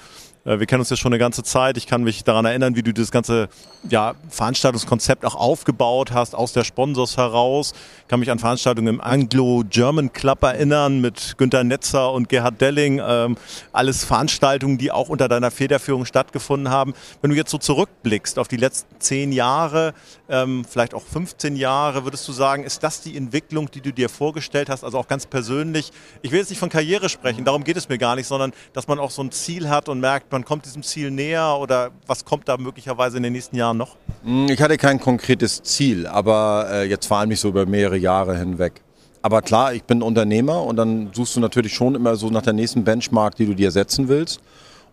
Äh, 0.45 0.59
wir 0.59 0.67
kennen 0.67 0.81
uns 0.81 0.91
ja 0.91 0.97
schon 0.97 1.13
eine 1.13 1.19
ganze 1.19 1.43
Zeit. 1.43 1.77
Ich 1.77 1.87
kann 1.87 2.03
mich 2.03 2.25
daran 2.25 2.45
erinnern, 2.45 2.77
wie 2.77 2.83
du 2.83 2.93
das 2.93 3.11
ganze 3.11 3.49
ja, 3.89 4.15
Veranstaltungskonzept 4.29 5.25
auch 5.25 5.35
aufgebaut 5.35 6.13
hast, 6.13 6.35
aus 6.35 6.53
der 6.53 6.65
Sponsors 6.65 7.17
heraus. 7.17 7.73
Ich 8.03 8.09
kann 8.09 8.21
mich 8.21 8.31
an 8.31 8.39
Veranstaltungen 8.39 8.89
im 8.89 9.01
Anglo-German 9.01 10.13
Club 10.13 10.43
erinnern 10.43 11.01
mit 11.01 11.35
Günter 11.39 11.65
Netzer 11.65 12.13
und 12.13 12.29
Gerhard 12.29 12.61
Delling. 12.61 13.01
Ähm, 13.05 13.37
alles 13.73 14.05
Veranstaltungen, 14.05 14.79
die 14.79 14.93
auch 14.93 15.09
unter 15.09 15.29
deiner 15.29 15.51
Federführung 15.51 16.05
stattgefunden 16.05 16.71
haben. 16.71 16.95
Wenn 17.21 17.31
du 17.31 17.37
jetzt 17.37 17.51
so 17.51 17.59
zurückblickst 17.59 18.39
auf 18.39 18.49
die 18.49 18.57
letzten 18.57 19.01
zehn 19.01 19.33
Jahre, 19.33 19.95
ähm, 20.29 20.65
vielleicht 20.69 20.95
auch 20.95 21.03
15 21.03 21.57
Jahre, 21.57 22.05
würdest 22.05 22.27
du 22.29 22.33
sagen, 22.33 22.65
ist 22.65 22.83
das 22.83 23.01
die 23.01 23.17
Entwicklung, 23.17 23.71
die 23.71 23.81
du 23.81 23.93
dir 23.93 24.09
vorgestellt 24.09 24.69
hast, 24.69 24.85
also 24.85 24.99
auch 24.99 25.09
ganz 25.09 25.27
persönlich? 25.27 25.93
Ich 26.23 26.33
will 26.33 26.39
jetzt 26.39 26.51
nicht 26.51 26.59
von 26.59 26.69
Karriere 26.69 27.09
sprechen, 27.09 27.45
darum 27.45 27.65
geht 27.65 27.77
es 27.77 27.89
mir 27.89 27.99
gar 27.99 28.17
nicht, 28.17 28.27
sondern 28.27 28.53
dass 28.73 28.89
man 28.89 28.99
auch 28.99 29.11
so 29.11 29.23
ein 29.23 29.31
Ziel 29.33 29.69
hat 29.69 29.89
und 29.89 30.01
merkt, 30.01 30.33
man 30.33 30.45
kommt 30.45 30.65
diesem 30.65 30.83
Ziel 30.83 31.11
näher 31.11 31.57
oder 31.61 31.91
was 32.07 32.25
kommt 32.25 32.49
da 32.49 32.57
möglicherweise 32.57 33.17
in 33.17 33.23
den 33.23 33.33
nächsten 33.33 33.57
Jahren 33.57 33.77
noch? 33.77 33.97
Hm, 34.25 34.49
ich 34.49 34.61
hatte 34.61 34.77
kein 34.77 35.01
konkretes 35.01 35.63
Ziel, 35.63 36.07
aber 36.07 36.69
äh, 36.71 36.89
jetzt 36.89 37.07
vor 37.07 37.19
allem 37.19 37.29
nicht 37.29 37.41
so 37.41 37.49
über 37.49 37.67
mehrere 37.67 37.97
Jahre 37.97 38.37
hinweg. 38.37 38.81
Aber 39.25 39.41
klar, 39.41 39.73
ich 39.73 39.85
bin 39.85 40.03
Unternehmer 40.03 40.63
und 40.65 40.77
dann 40.77 41.09
suchst 41.15 41.37
du 41.37 41.41
natürlich 41.41 41.73
schon 41.73 41.95
immer 41.95 42.15
so 42.15 42.29
nach 42.29 42.43
der 42.43 42.53
nächsten 42.53 42.85
Benchmark, 42.85 43.35
die 43.37 43.47
du 43.47 43.55
dir 43.55 43.71
setzen 43.71 44.09
willst. 44.09 44.41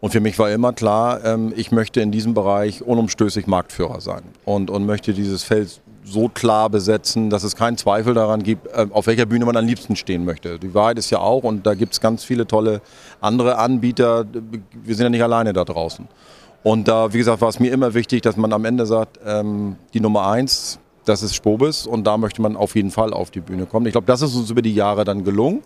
Und 0.02 0.10
für 0.10 0.20
mich 0.20 0.38
war 0.40 0.52
immer 0.52 0.74
klar, 0.74 1.24
ähm, 1.24 1.54
ich 1.56 1.72
möchte 1.72 2.02
in 2.02 2.12
diesem 2.12 2.34
Bereich 2.34 2.82
unumstößlich 2.82 3.46
Marktführer 3.46 4.02
sein 4.02 4.24
und, 4.46 4.70
und 4.72 4.86
möchte 4.86 5.14
dieses 5.14 5.44
Feld 5.44 5.80
so 6.04 6.28
klar 6.28 6.72
besetzen, 6.72 7.30
dass 7.30 7.44
es 7.44 7.56
keinen 7.56 7.78
Zweifel 7.78 8.16
daran 8.16 8.42
gibt, 8.42 8.66
äh, 8.68 8.88
auf 8.90 9.06
welcher 9.06 9.28
Bühne 9.28 9.46
man 9.46 9.56
am 9.56 9.66
liebsten 9.66 9.96
stehen 9.96 10.26
möchte. 10.26 10.58
Die 10.58 10.74
Wahrheit 10.74 10.98
ist 10.98 11.12
ja 11.12 11.20
auch, 11.20 11.44
und 11.44 11.68
da 11.68 11.76
gibt 11.76 11.94
es 11.94 12.02
ganz 12.02 12.24
viele 12.24 12.48
tolle 12.48 12.82
andere 13.22 13.60
Anbieter, 13.60 14.26
wir 14.84 14.96
sind 14.96 15.04
ja 15.06 15.10
nicht 15.12 15.24
alleine 15.24 15.54
da 15.54 15.64
draußen. 15.64 16.08
Und 16.64 16.88
da, 16.88 17.14
wie 17.14 17.20
gesagt, 17.20 17.42
war 17.42 17.50
es 17.50 17.60
mir 17.60 17.72
immer 17.72 17.94
wichtig, 17.94 18.22
dass 18.22 18.38
man 18.38 18.54
am 18.54 18.66
Ende 18.66 18.88
sagt, 18.88 19.20
ähm, 19.24 19.76
die 19.94 20.00
Nummer 20.00 20.28
eins, 20.28 20.80
das 21.06 21.22
ist 21.22 21.36
Spobis 21.36 21.86
und 21.86 22.06
da 22.06 22.18
möchte 22.18 22.42
man 22.42 22.56
auf 22.56 22.76
jeden 22.76 22.92
Fall 22.92 23.14
auf 23.14 23.30
die 23.30 23.42
Bühne 23.42 23.68
kommen. 23.68 23.86
Ich 23.86 23.92
glaube, 23.92 24.08
das 24.08 24.24
ist 24.24 24.36
uns 24.36 24.50
über 24.50 24.62
die 24.64 24.74
Jahre 24.74 25.04
dann 25.04 25.24
gelungen. 25.24 25.62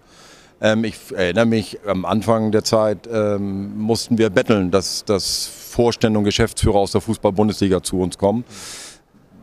Ähm, 0.61 0.83
ich 0.83 0.95
erinnere 1.15 1.45
mich, 1.45 1.79
am 1.85 2.05
Anfang 2.05 2.51
der 2.51 2.63
Zeit 2.63 3.07
ähm, 3.11 3.77
mussten 3.77 4.17
wir 4.17 4.29
betteln, 4.29 4.71
dass, 4.71 5.03
dass 5.05 5.45
Vorstände 5.45 6.17
und 6.17 6.25
Geschäftsführer 6.25 6.77
aus 6.77 6.91
der 6.91 7.01
Fußball-Bundesliga 7.01 7.83
zu 7.83 7.99
uns 7.99 8.17
kommen. 8.17 8.45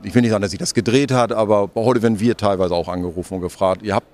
Ich 0.03 0.15
will 0.15 0.23
nicht 0.23 0.31
sagen, 0.31 0.43
dass 0.43 0.51
sich 0.51 0.61
das 0.61 0.75
gedreht 0.75 1.13
hat, 1.13 1.33
aber 1.33 1.71
heute 1.75 2.03
werden 2.03 2.19
wir 2.19 2.37
teilweise 2.37 2.75
auch 2.75 2.89
angerufen 2.89 3.35
und 3.35 3.41
gefragt, 3.41 3.83
ihr 3.83 3.95
habt 3.95 4.07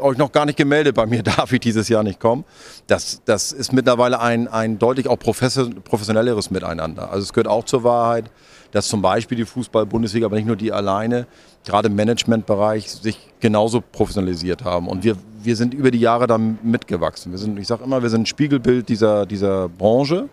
euch 0.00 0.18
noch 0.18 0.32
gar 0.32 0.46
nicht 0.46 0.56
gemeldet 0.56 0.96
bei 0.96 1.06
mir, 1.06 1.22
darf 1.22 1.52
ich 1.52 1.60
dieses 1.60 1.88
Jahr 1.88 2.02
nicht 2.02 2.18
kommen. 2.18 2.44
Das, 2.86 3.22
das 3.24 3.52
ist 3.52 3.72
mittlerweile 3.72 4.20
ein, 4.20 4.48
ein 4.48 4.78
deutlich 4.78 5.08
auch 5.08 5.18
professionelleres 5.18 6.50
Miteinander. 6.50 7.10
Also 7.10 7.24
es 7.24 7.32
gehört 7.32 7.48
auch 7.48 7.64
zur 7.64 7.84
Wahrheit, 7.84 8.30
dass 8.70 8.88
zum 8.88 9.02
Beispiel 9.02 9.36
die 9.36 9.44
Fußball-Bundesliga, 9.44 10.26
aber 10.26 10.36
nicht 10.36 10.46
nur 10.46 10.56
die 10.56 10.72
alleine, 10.72 11.26
gerade 11.64 11.88
im 11.88 11.96
Managementbereich 11.96 12.90
sich 12.90 13.18
genauso 13.40 13.80
professionalisiert 13.80 14.64
haben. 14.64 14.88
Und 14.88 15.04
wir, 15.04 15.16
wir 15.42 15.56
sind 15.56 15.74
über 15.74 15.90
die 15.90 16.00
Jahre 16.00 16.26
da 16.26 16.38
mitgewachsen. 16.38 17.32
Wir 17.32 17.38
sind, 17.38 17.58
ich 17.58 17.66
sage 17.66 17.84
immer, 17.84 18.02
wir 18.02 18.10
sind 18.10 18.22
ein 18.22 18.26
Spiegelbild 18.26 18.88
dieser, 18.88 19.26
dieser 19.26 19.68
Branche. 19.68 20.28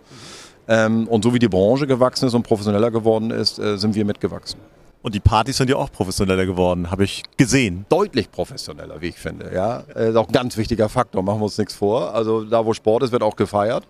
Ähm, 0.68 1.06
und 1.08 1.22
so 1.22 1.32
wie 1.32 1.38
die 1.38 1.48
Branche 1.48 1.86
gewachsen 1.86 2.26
ist 2.26 2.34
und 2.34 2.42
professioneller 2.42 2.90
geworden 2.90 3.30
ist, 3.30 3.58
äh, 3.58 3.78
sind 3.78 3.94
wir 3.94 4.04
mitgewachsen. 4.04 4.60
Und 5.02 5.14
die 5.14 5.20
Partys 5.20 5.58
sind 5.58 5.70
ja 5.70 5.76
auch 5.76 5.92
professioneller 5.92 6.46
geworden, 6.46 6.90
habe 6.90 7.04
ich 7.04 7.22
gesehen. 7.36 7.86
Deutlich 7.88 8.28
professioneller, 8.32 9.00
wie 9.00 9.08
ich 9.08 9.16
finde. 9.16 9.54
Ja, 9.54 9.84
äh, 9.94 10.10
ist 10.10 10.16
auch 10.16 10.26
ein 10.26 10.32
ganz 10.32 10.56
wichtiger 10.56 10.88
Faktor, 10.88 11.22
machen 11.22 11.38
wir 11.38 11.44
uns 11.44 11.58
nichts 11.58 11.76
vor. 11.76 12.12
Also 12.12 12.44
da, 12.44 12.66
wo 12.66 12.74
Sport 12.74 13.04
ist, 13.04 13.12
wird 13.12 13.22
auch 13.22 13.36
gefeiert. 13.36 13.84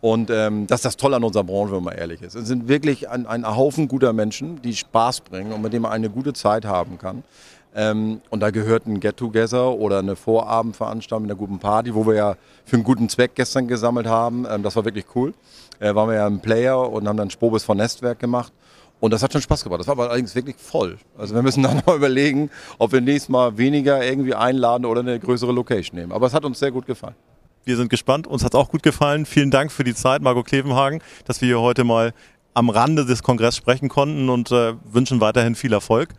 Und 0.00 0.30
ähm, 0.30 0.66
das 0.66 0.78
ist 0.78 0.84
das 0.84 0.96
Tolle 0.96 1.16
an 1.16 1.24
unserer 1.24 1.44
Branche, 1.44 1.72
wenn 1.72 1.82
man 1.82 1.96
ehrlich 1.96 2.22
ist. 2.22 2.36
Es 2.36 2.46
sind 2.46 2.68
wirklich 2.68 3.08
ein, 3.08 3.26
ein 3.26 3.44
Haufen 3.44 3.88
guter 3.88 4.12
Menschen, 4.12 4.62
die 4.62 4.74
Spaß 4.74 5.22
bringen 5.22 5.52
und 5.52 5.60
mit 5.60 5.72
denen 5.72 5.82
man 5.82 5.92
eine 5.92 6.08
gute 6.08 6.32
Zeit 6.34 6.64
haben 6.64 6.98
kann. 6.98 7.24
Ähm, 7.74 8.20
und 8.30 8.40
da 8.40 8.50
gehört 8.50 8.86
ein 8.86 9.00
Get-Together 9.00 9.72
oder 9.72 9.98
eine 9.98 10.16
Vorabendveranstaltung 10.16 11.22
mit 11.22 11.30
einer 11.30 11.38
guten 11.38 11.58
Party, 11.58 11.94
wo 11.94 12.06
wir 12.06 12.14
ja 12.14 12.36
für 12.64 12.76
einen 12.76 12.84
guten 12.84 13.08
Zweck 13.08 13.34
gestern 13.34 13.68
gesammelt 13.68 14.06
haben. 14.06 14.46
Ähm, 14.48 14.62
das 14.62 14.76
war 14.76 14.84
wirklich 14.84 15.04
cool. 15.14 15.34
Äh, 15.80 15.94
waren 15.94 16.08
wir 16.08 16.16
ja 16.16 16.26
im 16.26 16.40
Player 16.40 16.90
und 16.90 17.06
haben 17.06 17.16
dann 17.16 17.30
Spobis 17.30 17.64
von 17.64 17.76
Nestwerk 17.76 18.20
gemacht. 18.20 18.52
Und 19.00 19.12
das 19.12 19.22
hat 19.22 19.32
schon 19.32 19.42
Spaß 19.42 19.62
gemacht. 19.62 19.80
Das 19.80 19.86
war 19.86 19.92
aber 19.92 20.08
allerdings 20.10 20.34
wirklich 20.34 20.56
voll. 20.56 20.98
Also 21.16 21.34
wir 21.34 21.42
müssen 21.42 21.62
dann 21.64 21.82
mal 21.84 21.96
überlegen, 21.96 22.50
ob 22.78 22.92
wir 22.92 23.00
nächstes 23.00 23.28
Mal 23.28 23.58
weniger 23.58 24.04
irgendwie 24.04 24.34
einladen 24.34 24.84
oder 24.84 25.00
eine 25.00 25.18
größere 25.18 25.52
Location 25.52 25.98
nehmen. 25.98 26.12
Aber 26.12 26.26
es 26.26 26.34
hat 26.34 26.44
uns 26.44 26.58
sehr 26.58 26.72
gut 26.72 26.86
gefallen. 26.86 27.14
Wir 27.68 27.76
sind 27.76 27.90
gespannt. 27.90 28.26
Uns 28.26 28.44
hat 28.44 28.54
es 28.54 28.58
auch 28.58 28.70
gut 28.70 28.82
gefallen. 28.82 29.26
Vielen 29.26 29.50
Dank 29.50 29.70
für 29.70 29.84
die 29.84 29.94
Zeit, 29.94 30.22
Margot 30.22 30.46
Klevenhagen, 30.46 31.02
dass 31.26 31.42
wir 31.42 31.48
hier 31.48 31.60
heute 31.60 31.84
mal 31.84 32.14
am 32.54 32.70
Rande 32.70 33.04
des 33.04 33.22
Kongresses 33.22 33.58
sprechen 33.58 33.90
konnten 33.90 34.30
und 34.30 34.50
äh, 34.50 34.72
wünschen 34.90 35.20
weiterhin 35.20 35.54
viel 35.54 35.74
Erfolg. 35.74 36.14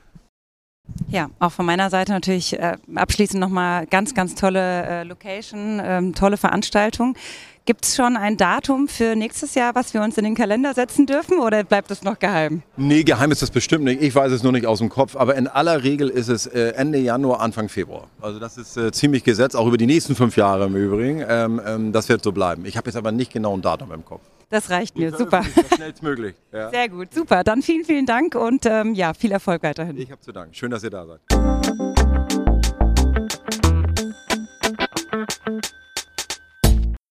Ja, 1.10 1.30
auch 1.40 1.52
von 1.52 1.66
meiner 1.66 1.90
Seite 1.90 2.12
natürlich 2.12 2.58
äh, 2.60 2.78
abschließend 2.94 3.40
nochmal 3.40 3.88
ganz, 3.88 4.14
ganz 4.14 4.36
tolle 4.36 4.86
äh, 4.86 5.04
Location, 5.04 5.82
ähm, 5.84 6.14
tolle 6.14 6.38
Veranstaltung. 6.38 7.16
Gibt 7.66 7.86
es 7.86 7.96
schon 7.96 8.18
ein 8.18 8.36
Datum 8.36 8.88
für 8.88 9.16
nächstes 9.16 9.54
Jahr, 9.54 9.76
was 9.76 9.94
wir 9.94 10.02
uns 10.02 10.18
in 10.18 10.24
den 10.24 10.34
Kalender 10.34 10.74
setzen 10.74 11.06
dürfen 11.06 11.40
oder 11.40 11.64
bleibt 11.64 11.92
es 11.92 12.02
noch 12.04 12.18
geheim? 12.18 12.64
Nee, 12.78 13.04
geheim 13.04 13.32
ist 13.32 13.44
das 13.44 13.52
bestimmt 13.52 13.84
nicht. 13.84 14.02
Ich 14.02 14.16
weiß 14.16 14.32
es 14.32 14.42
nur 14.42 14.52
nicht 14.52 14.66
aus 14.66 14.80
dem 14.80 14.90
Kopf. 14.90 15.16
Aber 15.16 15.36
in 15.36 15.48
aller 15.48 15.84
Regel 15.84 16.10
ist 16.10 16.30
es 16.30 16.48
äh, 16.48 16.74
Ende 16.76 16.98
Januar, 16.98 17.42
Anfang 17.42 17.70
Februar. 17.70 18.08
Also 18.22 18.40
das 18.40 18.58
ist 18.58 18.76
äh, 18.78 18.92
ziemlich 18.92 19.24
gesetzt, 19.24 19.56
auch 19.56 19.68
über 19.68 19.78
die 19.78 19.86
nächsten 19.86 20.16
fünf 20.16 20.36
Jahre 20.36 20.66
im 20.66 20.76
Übrigen. 20.76 21.24
Ähm, 21.28 21.62
ähm, 21.64 21.92
das 21.92 22.10
wird 22.10 22.24
so 22.24 22.32
bleiben. 22.32 22.66
Ich 22.66 22.76
habe 22.76 22.88
jetzt 22.88 22.96
aber 22.96 23.12
nicht 23.12 23.32
genau 23.32 23.56
ein 23.56 23.62
Datum 23.62 23.92
im 23.92 24.04
Kopf. 24.04 24.22
Das 24.50 24.70
reicht 24.70 24.98
mir, 24.98 25.16
super. 25.16 25.44
Schnellstmöglich. 25.76 26.36
Ja. 26.52 26.72
Sehr 26.72 26.90
gut, 26.90 27.14
super. 27.14 27.44
Dann 27.44 27.62
vielen, 27.62 27.86
vielen 27.86 28.08
Dank 28.08 28.34
und 28.34 28.66
ähm, 28.66 28.96
ja, 28.96 29.14
viel 29.14 29.32
Erfolg 29.32 29.62
weiterhin. 29.62 29.98
Ich 29.98 30.10
habe 30.10 30.20
zu 30.20 30.32
danken. 30.32 30.52
Schön, 30.56 30.72
dass 30.72 30.84
ihr 30.84 30.90
da 30.90 31.06
seid. 31.06 31.89